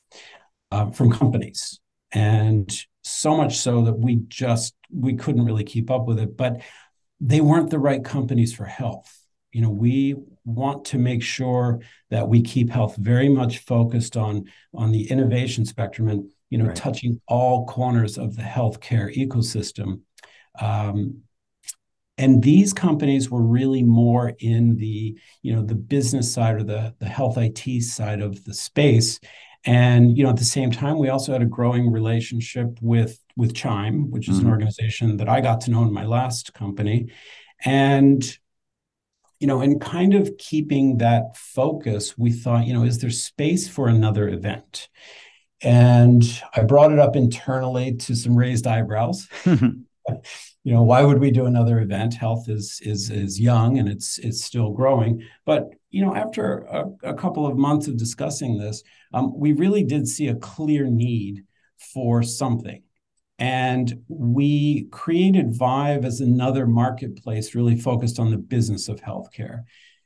uh, 0.72 0.91
from 0.91 1.12
companies. 1.12 1.80
And 2.12 2.72
so 3.04 3.36
much 3.36 3.58
so 3.58 3.84
that 3.84 3.93
we 3.93 4.17
just 4.28 4.76
we 4.91 5.13
couldn't 5.15 5.46
really 5.46 5.63
keep 5.63 5.91
up 5.91 6.06
with 6.06 6.19
it 6.19 6.38
but 6.38 6.62
they 7.19 7.41
weren't 7.41 7.69
the 7.69 7.80
right 7.80 8.04
companies 8.04 8.54
for 8.54 8.65
health. 8.65 9.19
You 9.52 9.62
know 9.62 9.69
we 9.69 10.15
want 10.46 10.86
to 10.86 10.98
make 10.98 11.24
sure 11.24 11.80
that 12.10 12.28
we 12.28 12.41
keep 12.41 12.69
health 12.69 12.98
very 12.98 13.30
much 13.30 13.60
focused 13.60 14.17
on 14.17 14.46
on 14.74 14.91
the 14.91 15.10
innovation 15.10 15.65
spectrum 15.65 16.10
and 16.10 16.30
you 16.50 16.58
know 16.58 16.65
right. 16.65 16.76
touching 16.76 17.22
all 17.28 17.65
corners 17.65 18.17
of 18.17 18.36
the 18.36 18.41
healthcare 18.41 19.15
ecosystem. 19.15 20.02
Um, 20.60 21.22
and 22.17 22.43
these 22.43 22.73
companies 22.73 23.30
were 23.30 23.41
really 23.41 23.84
more 23.84 24.34
in 24.39 24.78
the 24.78 25.17
you 25.41 25.56
know 25.56 25.63
the 25.63 25.76
business 25.76 26.32
side 26.32 26.56
or 26.56 26.63
the 26.63 26.93
the 26.99 27.08
health 27.08 27.38
IT 27.38 27.82
side 27.82 28.21
of 28.21 28.43
the 28.45 28.54
space 28.54 29.19
and 29.65 30.17
you 30.17 30.23
know 30.23 30.30
at 30.30 30.38
the 30.38 30.43
same 30.43 30.71
time 30.71 30.99
we 30.99 31.10
also 31.10 31.32
had 31.32 31.41
a 31.41 31.45
growing 31.45 31.91
relationship 31.91 32.78
with 32.82 33.19
with 33.36 33.56
Chime 33.56 34.12
which 34.12 34.30
is 34.30 34.38
mm-hmm. 34.38 34.47
an 34.47 34.52
organization 34.52 35.17
that 35.17 35.30
I 35.30 35.41
got 35.41 35.62
to 35.62 35.71
know 35.71 35.84
in 35.84 35.93
my 35.93 36.06
last 36.06 36.54
company 36.54 37.10
and 37.65 38.38
you 39.39 39.47
know 39.47 39.62
and 39.62 39.82
kind 39.82 40.13
of 40.13 40.38
keeping 40.38 40.97
that 40.97 41.36
focus 41.36 42.17
we 42.17 42.32
thought 42.32 42.67
you 42.67 42.73
know 42.73 42.84
is 42.84 42.99
there 42.99 43.10
space 43.10 43.67
for 43.67 43.88
another 43.88 44.28
event 44.30 44.89
and 45.63 46.23
I 46.54 46.63
brought 46.63 46.91
it 46.91 46.99
up 46.99 47.15
internally 47.15 47.95
to 47.95 48.15
some 48.15 48.36
raised 48.36 48.67
eyebrows. 48.67 49.30
you 50.63 50.73
know, 50.73 50.84
why 50.84 51.04
would 51.04 51.19
we 51.19 51.32
do 51.32 51.45
another 51.45 51.80
event? 51.80 52.13
Health 52.13 52.47
is 52.47 52.80
is 52.84 53.10
is 53.10 53.39
young 53.39 53.78
and 53.78 53.89
it's 53.89 54.17
it's 54.19 54.43
still 54.43 54.71
growing. 54.71 55.21
But 55.45 55.69
you 55.89 56.04
know, 56.06 56.15
after 56.15 56.60
a, 56.60 56.86
a 57.04 57.13
couple 57.13 57.45
of 57.45 57.58
months 57.58 57.88
of 57.88 57.97
discussing 57.97 58.58
this, 58.58 58.82
um, 59.13 59.38
we 59.38 59.52
really 59.54 59.84
did 59.84 60.08
see 60.08 60.28
a 60.28 60.36
clear 60.36 60.88
need 60.88 61.43
for 61.93 62.23
something. 62.23 62.82
And 63.39 64.04
we 64.08 64.86
created 64.91 65.56
Vive 65.56 66.06
as 66.06 66.21
another 66.21 66.65
marketplace 66.65 67.56
really 67.56 67.76
focused 67.76 68.19
on 68.19 68.32
the 68.32 68.38
business 68.38 68.88
of 68.88 69.02
healthcare. 69.02 69.63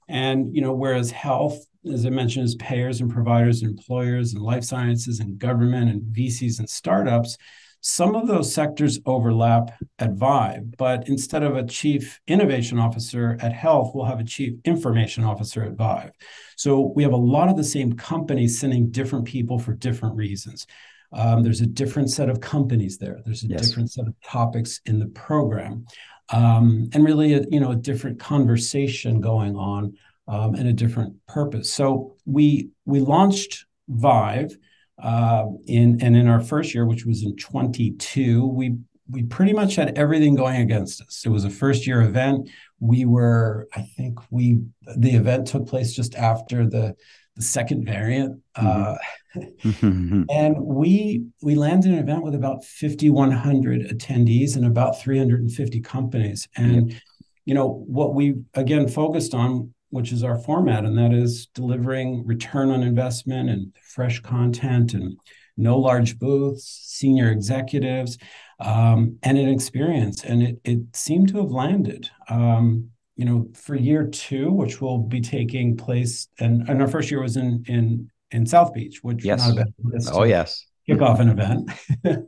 And, 0.07 0.55
you 0.55 0.61
know, 0.61 0.73
whereas 0.73 1.11
health, 1.11 1.59
as 1.91 2.05
I 2.05 2.09
mentioned, 2.09 2.45
is 2.45 2.55
payers 2.55 3.01
and 3.01 3.11
providers 3.11 3.61
and 3.61 3.69
employers 3.69 4.33
and 4.33 4.41
life 4.41 4.63
sciences 4.63 5.19
and 5.19 5.37
government 5.37 5.89
and 5.89 6.01
VCs 6.15 6.59
and 6.59 6.69
startups, 6.69 7.37
some 7.81 8.15
of 8.15 8.27
those 8.27 8.53
sectors 8.53 8.99
overlap 9.05 9.71
at 9.99 10.13
Vive, 10.13 10.75
but 10.77 11.07
instead 11.07 11.43
of 11.43 11.55
a 11.55 11.65
chief 11.65 12.19
innovation 12.27 12.79
officer 12.79 13.37
at 13.41 13.53
Health, 13.53 13.91
we'll 13.93 14.05
have 14.05 14.19
a 14.19 14.25
chief 14.25 14.55
information 14.65 15.23
officer 15.23 15.63
at 15.63 15.73
Vive. 15.73 16.11
So 16.55 16.91
we 16.95 17.03
have 17.03 17.13
a 17.13 17.17
lot 17.17 17.49
of 17.49 17.57
the 17.57 17.63
same 17.63 17.93
companies 17.93 18.59
sending 18.59 18.89
different 18.89 19.25
people 19.25 19.59
for 19.59 19.73
different 19.73 20.15
reasons. 20.15 20.67
Um, 21.13 21.43
there's 21.43 21.61
a 21.61 21.67
different 21.67 22.09
set 22.09 22.29
of 22.29 22.41
companies 22.41 22.97
there. 22.97 23.21
There's 23.23 23.43
a 23.43 23.47
yes. 23.47 23.67
different 23.67 23.91
set 23.91 24.07
of 24.07 24.15
topics 24.25 24.81
in 24.85 24.99
the 24.99 25.07
program, 25.07 25.85
um, 26.29 26.89
and 26.93 27.05
really, 27.05 27.33
a, 27.33 27.43
you 27.49 27.59
know, 27.59 27.71
a 27.71 27.75
different 27.75 28.19
conversation 28.19 29.21
going 29.21 29.55
on 29.55 29.95
um, 30.27 30.55
and 30.55 30.67
a 30.67 30.73
different 30.73 31.15
purpose. 31.27 31.73
So 31.73 32.17
we 32.25 32.69
we 32.85 32.99
launched 32.99 33.65
Vive 33.87 34.57
uh, 35.01 35.45
in 35.67 36.01
and 36.01 36.15
in 36.15 36.27
our 36.27 36.41
first 36.41 36.73
year, 36.73 36.85
which 36.85 37.05
was 37.05 37.23
in 37.23 37.35
22, 37.35 38.47
we 38.47 38.77
we 39.09 39.23
pretty 39.23 39.53
much 39.53 39.75
had 39.75 39.97
everything 39.97 40.35
going 40.35 40.61
against 40.61 41.01
us. 41.01 41.23
It 41.25 41.29
was 41.29 41.45
a 41.45 41.49
first 41.49 41.87
year 41.87 42.01
event. 42.01 42.49
We 42.79 43.05
were, 43.05 43.67
I 43.73 43.81
think, 43.81 44.19
we 44.31 44.59
the 44.97 45.11
event 45.11 45.47
took 45.47 45.67
place 45.67 45.93
just 45.93 46.15
after 46.15 46.67
the 46.67 46.95
the 47.35 47.43
second 47.43 47.85
variant. 47.85 48.41
Mm-hmm. 48.57 48.67
Uh, 48.67 48.97
and 50.31 50.57
we 50.59 51.25
we 51.41 51.55
landed 51.55 51.91
an 51.91 51.99
event 51.99 52.23
with 52.23 52.33
about 52.33 52.65
5,100 52.65 53.89
attendees 53.89 54.55
and 54.55 54.65
about 54.65 54.99
350 54.99 55.79
companies. 55.81 56.47
And 56.57 56.91
yep. 56.91 57.01
you 57.45 57.53
know 57.53 57.83
what 57.87 58.15
we 58.15 58.35
again 58.55 58.87
focused 58.87 59.33
on, 59.33 59.73
which 59.89 60.11
is 60.11 60.23
our 60.23 60.37
format, 60.37 60.85
and 60.85 60.97
that 60.97 61.13
is 61.13 61.47
delivering 61.47 62.25
return 62.25 62.69
on 62.69 62.83
investment 62.83 63.49
and 63.49 63.73
fresh 63.81 64.19
content 64.21 64.93
and 64.93 65.17
no 65.57 65.77
large 65.77 66.19
booths, 66.19 66.63
senior 66.85 67.31
executives, 67.31 68.17
um, 68.59 69.17
and 69.23 69.37
an 69.37 69.49
experience. 69.49 70.23
And 70.23 70.43
it 70.43 70.61
it 70.63 70.79
seemed 70.95 71.29
to 71.29 71.37
have 71.37 71.51
landed. 71.51 72.09
Um, 72.29 72.91
you 73.15 73.25
know, 73.25 73.49
for 73.53 73.75
year 73.75 74.05
two, 74.05 74.51
which 74.51 74.79
will 74.79 74.99
be 74.99 75.21
taking 75.21 75.75
place, 75.75 76.27
and, 76.39 76.69
and 76.69 76.81
our 76.81 76.87
first 76.87 77.09
year 77.09 77.21
was 77.21 77.35
in 77.35 77.63
in 77.67 78.11
in 78.31 78.45
South 78.45 78.73
Beach, 78.73 78.99
which 79.01 79.25
yes, 79.25 79.47
not 79.47 79.53
a 79.53 79.65
bad 79.65 80.01
oh 80.13 80.23
yes, 80.23 80.65
kick 80.85 81.01
off 81.01 81.19
an 81.19 81.29
event. 81.29 81.71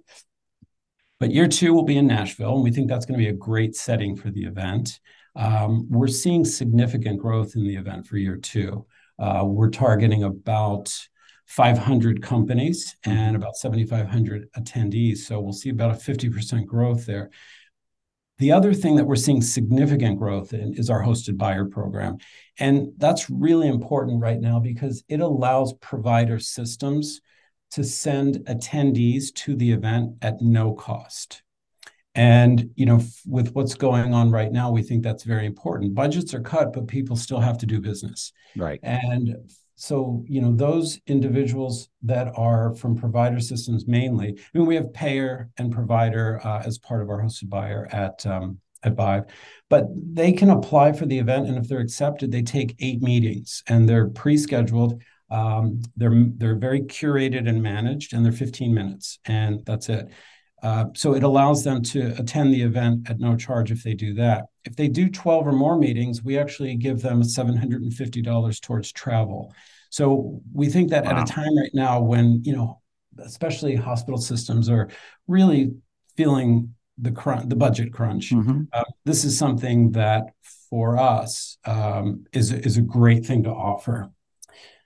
but 1.20 1.32
year 1.32 1.48
two 1.48 1.74
will 1.74 1.84
be 1.84 1.98
in 1.98 2.08
Nashville, 2.08 2.56
and 2.56 2.64
we 2.64 2.72
think 2.72 2.90
that's 2.90 3.06
going 3.06 3.20
to 3.20 3.24
be 3.24 3.30
a 3.30 3.38
great 3.38 3.76
setting 3.76 4.16
for 4.16 4.32
the 4.32 4.46
event. 4.46 5.00
Um, 5.40 5.88
we're 5.90 6.08
seeing 6.08 6.44
significant 6.44 7.20
growth 7.20 7.56
in 7.56 7.64
the 7.64 7.78
event 7.78 8.06
for 8.06 8.18
year 8.18 8.36
two. 8.36 8.86
Uh, 9.18 9.44
we're 9.46 9.70
targeting 9.70 10.24
about 10.24 10.94
500 11.48 12.22
companies 12.22 12.96
and 13.06 13.38
about 13.38 13.56
7,500 13.56 14.52
attendees. 14.58 15.20
So 15.20 15.40
we'll 15.40 15.54
see 15.54 15.70
about 15.70 15.92
a 15.92 15.94
50% 15.94 16.66
growth 16.66 17.06
there. 17.06 17.30
The 18.38 18.52
other 18.52 18.74
thing 18.74 18.98
that 18.98 19.06
we're 19.06 19.16
seeing 19.16 19.42
significant 19.42 20.20
growth 20.20 20.54
in 20.54 20.74
is 20.76 20.90
our 20.90 21.04
hosted 21.04 21.38
buyer 21.38 21.66
program. 21.66 22.18
And 22.58 22.90
that's 22.98 23.30
really 23.30 23.68
important 23.68 24.22
right 24.22 24.40
now 24.40 24.60
because 24.60 25.04
it 25.08 25.22
allows 25.22 25.74
provider 25.74 26.40
systems 26.40 27.22
to 27.72 27.84
send 27.84 28.38
attendees 28.46 29.34
to 29.36 29.56
the 29.56 29.72
event 29.72 30.16
at 30.22 30.42
no 30.42 30.74
cost. 30.74 31.44
And 32.16 32.72
you 32.76 32.86
know, 32.86 33.00
with 33.26 33.54
what's 33.54 33.76
going 33.76 34.14
on 34.14 34.32
right 34.32 34.52
now, 34.52 34.72
we 34.72 34.82
think 34.82 35.04
that's 35.04 35.24
very 35.24 35.46
important. 35.46 35.94
Budgets 35.94 36.34
are 36.34 36.42
cut, 36.42 36.74
but 36.74 36.88
people 36.88 37.16
still 37.16 37.40
have 37.40 37.58
to 37.60 37.66
do 37.66 37.80
business. 37.80 38.34
Right. 38.56 38.80
And 38.84 39.36
so 39.76 40.26
you 40.28 40.42
know 40.42 40.52
those 40.54 41.00
individuals 41.08 41.88
that 42.02 42.28
are 42.36 42.76
from 42.76 42.98
provider 42.98 43.40
systems 43.40 43.88
mainly 43.88 44.28
i 44.38 44.58
mean 44.58 44.68
we 44.68 44.76
have 44.76 44.92
payer 44.92 45.50
and 45.58 45.72
provider 45.72 46.42
uh, 46.44 46.62
as 46.66 46.78
part 46.78 47.02
of 47.02 47.10
our 47.10 47.24
hosted 47.24 47.50
buyer 47.50 47.88
at 47.94 48.26
um, 48.26 48.60
at 48.84 48.96
Vive, 48.96 49.26
but 49.70 49.88
they 49.94 50.32
can 50.32 50.50
apply 50.50 50.94
for 50.94 51.06
the 51.06 51.20
event, 51.20 51.48
and 51.48 51.58
if 51.58 51.68
they're 51.68 51.80
accepted, 51.80 52.32
they 52.32 52.42
take 52.42 52.76
eight 52.80 53.02
meetings, 53.02 53.64
and 53.68 53.88
they're 53.88 54.08
pre-scheduled. 54.08 55.02
Um, 55.30 55.82
they're 55.96 56.26
they're 56.38 56.56
very 56.56 56.82
curated 56.82 57.48
and 57.48 57.62
managed, 57.62 58.14
and 58.14 58.24
they're 58.24 58.32
15 58.32 58.74
minutes, 58.74 59.20
and 59.26 59.64
that's 59.66 59.90
it. 59.90 60.08
Uh, 60.62 60.86
so 60.94 61.14
it 61.14 61.24
allows 61.24 61.64
them 61.64 61.82
to 61.82 62.14
attend 62.20 62.54
the 62.54 62.62
event 62.62 63.10
at 63.10 63.20
no 63.20 63.36
charge 63.36 63.72
if 63.72 63.84
they 63.84 63.94
do 63.94 64.14
that. 64.14 64.46
If 64.66 64.76
they 64.76 64.88
do 64.88 65.10
12 65.10 65.48
or 65.48 65.52
more 65.52 65.78
meetings, 65.78 66.24
we 66.24 66.38
actually 66.38 66.76
give 66.76 67.02
them 67.02 67.22
$750 67.22 68.62
towards 68.62 68.92
travel. 68.92 69.54
So 69.90 70.42
we 70.54 70.68
think 70.70 70.90
that 70.90 71.06
wow. 71.06 71.12
at 71.12 71.30
a 71.30 71.32
time 71.32 71.58
right 71.58 71.72
now 71.74 72.02
when, 72.02 72.44
you 72.44 72.56
know, 72.56 72.82
especially 73.20 73.76
hospital 73.76 74.20
systems 74.20 74.70
are 74.70 74.90
really 75.28 75.72
feeling 76.16 76.76
the 76.98 77.12
crunch, 77.12 77.48
the 77.48 77.56
budget 77.56 77.94
crunch, 77.94 78.32
mm-hmm. 78.32 78.64
uh, 78.74 78.84
this 79.06 79.24
is 79.24 79.38
something 79.38 79.92
that 79.94 80.34
for 80.70 80.98
us 80.98 81.58
um, 81.66 82.26
is, 82.34 82.52
is 82.52 82.78
a 82.78 82.82
great 82.82 83.26
thing 83.26 83.44
to 83.44 83.50
offer. 83.50 84.12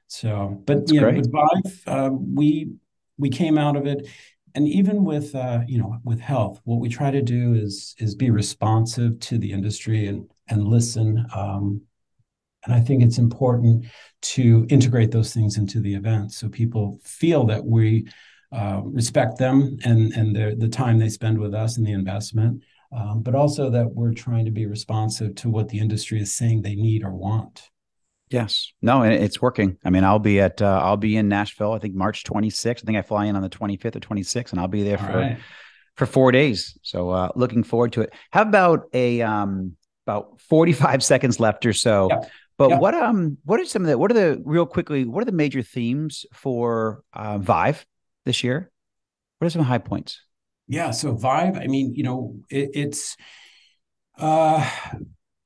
So, 0.08 0.62
but 0.66 0.82
That's 0.82 0.92
know, 0.92 1.12
with 1.12 1.32
Vive, 1.32 1.84
uh, 1.88 2.10
we 2.14 2.74
we 3.18 3.30
came 3.30 3.58
out 3.58 3.76
of 3.76 3.88
it 3.88 4.08
and 4.56 4.68
even 4.68 5.04
with 5.04 5.34
uh, 5.36 5.62
you 5.68 5.78
know 5.78 5.98
with 6.04 6.20
health 6.20 6.60
what 6.64 6.80
we 6.80 6.90
try 6.90 7.12
to 7.12 7.22
do 7.22 7.54
is 7.54 7.96
is 8.00 8.16
be 8.16 8.30
responsive 8.30 9.20
to 9.20 9.38
the 9.38 9.52
industry 9.52 10.08
and 10.08 10.30
and 10.50 10.68
listen 10.68 11.26
um, 11.36 11.82
and 12.66 12.74
i 12.74 12.80
think 12.80 13.04
it's 13.04 13.18
important 13.18 13.86
to 14.22 14.66
integrate 14.70 15.12
those 15.12 15.34
things 15.34 15.58
into 15.58 15.80
the 15.80 15.94
event 15.94 16.32
so 16.32 16.48
people 16.50 17.00
feel 17.04 17.46
that 17.46 17.64
we 17.64 18.08
uh, 18.52 18.82
respect 18.84 19.38
them 19.38 19.78
and 19.84 20.14
and 20.14 20.36
the 20.36 20.56
the 20.58 20.68
time 20.68 21.00
they 21.00 21.10
spend 21.10 21.38
with 21.38 21.54
us 21.54 21.78
and 21.78 21.86
the 21.86 21.92
investment 21.92 22.62
um, 22.92 23.24
but 23.24 23.34
also 23.34 23.72
that 23.72 23.92
we're 23.92 24.14
trying 24.14 24.46
to 24.46 24.52
be 24.52 24.68
responsive 24.68 25.34
to 25.34 25.50
what 25.50 25.68
the 25.70 25.80
industry 25.80 26.22
is 26.22 26.36
saying 26.36 26.62
they 26.62 26.76
need 26.76 27.04
or 27.04 27.12
want 27.12 27.72
Yes. 28.34 28.74
No, 28.82 29.04
and 29.04 29.14
it's 29.14 29.40
working. 29.40 29.78
I 29.86 29.92
mean, 29.92 30.04
I'll 30.04 30.18
be 30.18 30.40
at 30.40 30.60
uh, 30.60 30.82
I'll 30.84 30.98
be 30.98 31.16
in 31.16 31.30
Nashville. 31.30 31.72
I 31.72 31.78
think 31.78 31.94
March 31.94 32.24
26th. 32.24 32.80
I 32.82 32.86
think 32.86 32.98
I 32.98 33.04
fly 33.04 33.26
in 33.26 33.36
on 33.36 33.44
the 33.44 33.50
25th 33.50 33.96
or 33.96 34.00
26th, 34.00 34.50
and 34.50 34.60
I'll 34.60 34.68
be 34.68 34.82
there 34.82 35.00
All 35.00 35.06
for 35.06 35.18
right. 35.20 35.38
for 35.96 36.08
four 36.08 36.32
days. 36.32 36.76
So 36.82 37.12
uh, 37.12 37.30
looking 37.36 37.62
forward 37.62 37.94
to 37.94 38.02
it. 38.02 38.12
How 38.32 38.42
about 38.42 38.90
a 38.92 39.22
um 39.22 39.78
about 40.08 40.42
45 40.42 41.04
seconds 41.12 41.40
left 41.40 41.64
or 41.68 41.74
so? 41.74 42.08
Yeah. 42.10 42.28
But 42.58 42.72
yeah. 42.72 42.80
what 42.80 42.96
um 42.96 43.38
what 43.46 43.60
are 43.60 43.66
some 43.66 43.84
of 43.84 43.90
the 43.90 44.00
what 44.00 44.10
are 44.10 44.16
the 44.16 44.42
real 44.44 44.66
quickly 44.66 45.06
what 45.06 45.22
are 45.22 45.26
the 45.26 45.32
major 45.32 45.62
themes 45.62 46.26
for 46.34 47.04
uh, 47.14 47.38
Vive 47.38 47.86
this 48.26 48.44
year? 48.44 48.72
What 49.38 49.46
are 49.46 49.52
some 49.52 49.62
high 49.62 49.78
points? 49.78 50.20
Yeah. 50.68 50.90
So 50.90 51.14
Vive, 51.14 51.56
I 51.58 51.68
mean, 51.68 51.94
you 51.94 52.02
know, 52.02 52.38
it, 52.50 52.72
it's 52.74 53.16
uh 54.18 54.68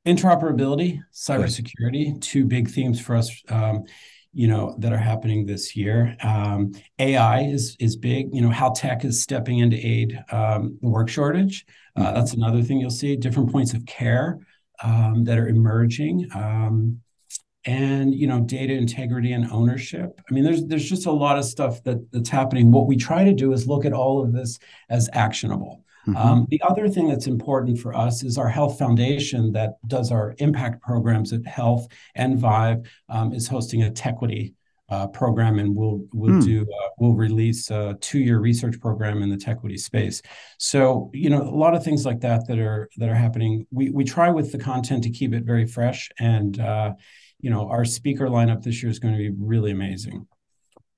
interoperability, 0.07 1.01
cybersecurity, 1.13 2.19
two 2.21 2.45
big 2.45 2.69
themes 2.69 2.99
for 2.99 3.15
us. 3.15 3.43
Um, 3.49 3.83
you 4.33 4.47
know 4.47 4.75
that 4.77 4.93
are 4.93 4.97
happening 4.97 5.47
this 5.47 5.75
year. 5.75 6.15
Um, 6.21 6.73
AI 6.99 7.41
is 7.41 7.75
is 7.79 7.95
big. 7.95 8.29
You 8.33 8.41
know 8.41 8.51
how 8.51 8.69
tech 8.69 9.03
is 9.03 9.23
stepping 9.23 9.59
in 9.59 9.71
to 9.71 9.77
aid 9.77 10.23
um, 10.31 10.77
the 10.81 10.89
work 10.89 11.09
shortage. 11.09 11.65
Uh, 11.95 12.03
mm-hmm. 12.03 12.15
that's 12.15 12.33
another 12.33 12.61
thing 12.61 12.77
you'll 12.79 12.91
see. 12.91 13.15
Different 13.15 13.51
points 13.51 13.73
of 13.73 13.83
care 13.87 14.37
um, 14.83 15.23
that 15.23 15.39
are 15.39 15.47
emerging, 15.47 16.27
um, 16.35 17.01
and 17.65 18.13
you 18.13 18.27
know 18.27 18.41
data 18.41 18.73
integrity 18.73 19.31
and 19.31 19.49
ownership. 19.51 20.21
I 20.29 20.33
mean, 20.33 20.43
there's 20.43 20.63
there's 20.67 20.87
just 20.87 21.07
a 21.07 21.11
lot 21.11 21.39
of 21.39 21.45
stuff 21.45 21.81
that 21.83 22.11
that's 22.11 22.29
happening. 22.29 22.71
What 22.71 22.85
we 22.85 22.95
try 22.95 23.23
to 23.23 23.33
do 23.33 23.53
is 23.53 23.65
look 23.65 23.85
at 23.85 23.93
all 23.93 24.23
of 24.23 24.33
this 24.33 24.59
as 24.87 25.09
actionable. 25.13 25.83
Mm-hmm. 26.07 26.17
Um, 26.17 26.47
the 26.49 26.61
other 26.67 26.87
thing 26.87 27.07
that's 27.07 27.27
important 27.27 27.79
for 27.79 27.95
us 27.95 28.23
is 28.23 28.37
our 28.37 28.47
health 28.47 28.79
foundation 28.79 29.51
that 29.51 29.75
does 29.87 30.11
our 30.11 30.35
impact 30.37 30.81
programs 30.81 31.33
at 31.33 31.45
Health 31.45 31.87
and 32.15 32.39
Vive 32.39 32.89
um, 33.09 33.33
is 33.33 33.47
hosting 33.47 33.83
a 33.83 33.91
Techquity 33.91 34.53
uh, 34.89 35.07
program, 35.07 35.59
and 35.59 35.75
we'll 35.75 36.05
we'll 36.13 36.35
mm. 36.35 36.45
do 36.45 36.61
uh, 36.61 36.87
we'll 36.97 37.13
release 37.13 37.69
a 37.71 37.97
two 37.99 38.19
year 38.19 38.39
research 38.39 38.79
program 38.79 39.21
in 39.21 39.29
the 39.29 39.37
Techquity 39.37 39.77
space. 39.77 40.21
So 40.59 41.11
you 41.13 41.29
know 41.29 41.41
a 41.41 41.51
lot 41.51 41.75
of 41.75 41.83
things 41.83 42.05
like 42.05 42.21
that 42.21 42.47
that 42.47 42.57
are 42.59 42.89
that 42.97 43.09
are 43.09 43.15
happening. 43.15 43.67
We 43.69 43.89
we 43.89 44.05
try 44.05 44.29
with 44.29 44.51
the 44.53 44.59
content 44.59 45.03
to 45.03 45.09
keep 45.09 45.33
it 45.33 45.43
very 45.43 45.65
fresh, 45.65 46.09
and 46.19 46.57
uh, 46.59 46.93
you 47.41 47.49
know 47.49 47.67
our 47.67 47.83
speaker 47.83 48.27
lineup 48.27 48.63
this 48.63 48.81
year 48.81 48.89
is 48.89 48.99
going 48.99 49.13
to 49.13 49.17
be 49.17 49.35
really 49.37 49.71
amazing. 49.71 50.25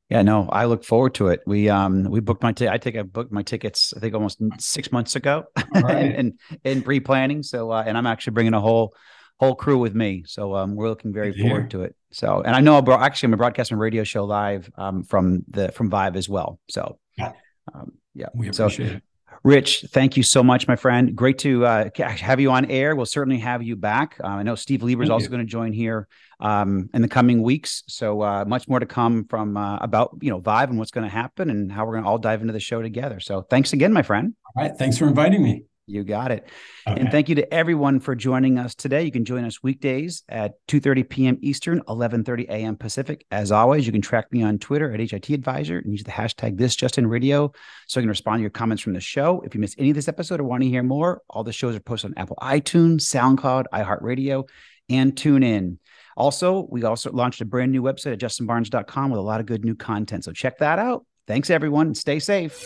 Yeah, 0.10 0.24
no, 0.24 0.50
I 0.52 0.66
look 0.66 0.84
forward 0.84 1.14
to 1.16 1.28
it. 1.28 1.42
We 1.46 1.70
um 1.70 2.04
we 2.04 2.20
booked 2.20 2.42
my 2.42 2.52
t- 2.52 2.68
I 2.68 2.80
think 2.80 2.96
I 2.98 3.04
booked 3.04 3.32
my 3.32 3.44
tickets 3.44 3.94
I 3.96 4.00
think 4.00 4.16
almost 4.16 4.42
six 4.58 4.92
months 4.92 5.16
ago, 5.16 5.46
right. 5.76 6.16
and 6.16 6.40
in 6.64 6.82
pre 6.82 7.00
planning. 7.00 7.44
So 7.44 7.72
uh, 7.72 7.84
and 7.86 7.96
I'm 7.96 8.08
actually 8.08 8.34
bringing 8.34 8.56
a 8.56 8.60
whole 8.60 8.96
whole 9.40 9.54
crew 9.54 9.78
with 9.78 9.94
me. 9.94 10.24
So 10.26 10.56
um, 10.56 10.76
we're 10.76 10.90
looking 10.90 11.14
very 11.14 11.32
Good 11.32 11.42
forward 11.42 11.72
to 11.72 11.84
it. 11.84 11.96
So 12.12 12.42
and 12.42 12.56
I 12.56 12.60
know 12.60 12.82
bro- 12.82 13.00
actually 13.00 13.28
I'm 13.28 13.34
a 13.36 13.38
broadcasting 13.38 13.78
radio 13.78 14.04
show 14.04 14.26
live 14.26 14.70
um 14.78 15.04
from 15.04 15.44
the 15.48 15.72
from 15.72 15.92
Vive 15.92 16.16
as 16.16 16.28
well. 16.28 16.60
So 16.70 16.98
yeah, 17.16 17.34
um, 17.74 17.92
yeah, 18.16 18.28
we 18.34 18.50
appreciate 18.50 18.90
so, 18.90 18.96
it. 18.96 19.04
Rich, 19.44 19.86
thank 19.92 20.18
you 20.18 20.24
so 20.24 20.44
much, 20.44 20.68
my 20.68 20.76
friend. 20.76 21.16
Great 21.16 21.38
to 21.40 21.66
uh, 21.66 21.90
have 21.98 22.42
you 22.42 22.52
on 22.52 22.66
air. 22.66 22.94
We'll 22.94 23.06
certainly 23.06 23.40
have 23.40 23.64
you 23.64 23.78
back. 23.78 24.18
Uh, 24.22 24.28
I 24.28 24.44
know 24.44 24.56
Steve 24.56 24.84
Lieber 24.84 25.04
is 25.04 25.10
also 25.10 25.30
going 25.30 25.40
to 25.40 25.46
join 25.46 25.72
here 25.72 26.10
um, 26.40 26.90
in 26.94 27.02
the 27.02 27.08
coming 27.08 27.42
weeks. 27.42 27.84
So 27.88 28.22
uh, 28.22 28.46
much 28.46 28.68
more 28.68 28.80
to 28.80 28.86
come 28.86 29.26
from 29.26 29.58
uh, 29.58 29.78
about 29.78 30.18
you 30.22 30.30
know 30.30 30.40
Vive 30.40 30.70
and 30.70 30.80
what's 30.80 30.92
going 30.92 31.08
to 31.08 31.14
happen 31.14 31.50
and 31.50 31.72
how 31.72 31.86
we're 31.86 31.94
going 31.94 32.04
to 32.04 32.10
all 32.10 32.18
dive 32.18 32.42
into 32.42 32.54
the 32.54 32.60
show 32.60 32.82
together. 32.82 33.20
So 33.20 33.42
thanks 33.42 33.74
again, 33.74 33.94
my 33.94 34.02
friend. 34.02 34.36
All 34.56 34.64
right, 34.64 34.76
thanks 34.78 34.98
for 34.98 35.08
inviting 35.08 35.44
me. 35.44 35.66
You 35.90 36.04
got 36.04 36.32
it. 36.32 36.48
Okay. 36.88 37.02
And 37.02 37.10
thank 37.10 37.30
you 37.30 37.36
to 37.36 37.54
everyone 37.54 38.00
for 38.00 38.16
joining 38.16 38.60
us 38.60 38.76
today. 38.76 39.04
You 39.04 39.12
can 39.12 39.26
join 39.26 39.44
us 39.44 39.64
weekdays 39.64 40.24
at 40.30 40.54
2.30 40.68 41.10
p.m. 41.10 41.38
Eastern, 41.42 41.82
11.30 41.82 42.48
a.m. 42.48 42.76
Pacific. 42.76 43.26
As 43.32 43.52
always, 43.52 43.86
you 43.88 43.92
can 43.92 44.02
track 44.02 44.32
me 44.32 44.44
on 44.44 44.60
Twitter 44.60 44.94
at 44.94 45.00
HIT 45.00 45.30
Advisor 45.32 45.80
and 45.80 45.92
use 45.92 46.04
the 46.04 46.12
hashtag 46.12 46.58
This 46.58 46.76
Just 46.76 46.98
In 47.00 47.08
Radio 47.08 47.52
so 47.88 48.00
I 48.00 48.04
can 48.04 48.10
respond 48.10 48.38
to 48.38 48.42
your 48.42 48.52
comments 48.52 48.84
from 48.84 48.94
the 48.94 49.02
show. 49.02 49.42
If 49.42 49.56
you 49.56 49.62
missed 49.62 49.80
any 49.80 49.90
of 49.90 49.96
this 49.96 50.08
episode 50.08 50.40
or 50.40 50.44
want 50.44 50.62
to 50.62 50.70
hear 50.70 50.84
more, 50.84 51.22
all 51.30 51.44
the 51.44 51.52
shows 51.52 51.76
are 51.76 51.80
posted 51.80 52.12
on 52.12 52.18
Apple 52.18 52.38
iTunes, 52.40 53.02
SoundCloud, 53.02 53.66
iHeartRadio, 53.74 54.48
and 54.90 55.16
TuneIn. 55.16 55.78
Also, 56.20 56.68
we 56.70 56.84
also 56.84 57.12
launched 57.12 57.40
a 57.40 57.46
brand 57.46 57.72
new 57.72 57.82
website 57.82 58.12
at 58.12 58.20
justinbarnes.com 58.20 59.10
with 59.10 59.20
a 59.20 59.24
lot 59.24 59.40
of 59.40 59.46
good 59.46 59.64
new 59.64 59.74
content. 59.74 60.26
So 60.26 60.34
check 60.34 60.58
that 60.60 60.78
out. 60.78 61.06
Thanks, 61.28 61.50
everyone. 61.50 61.96
Stay 61.96 62.20
safe. 62.20 62.60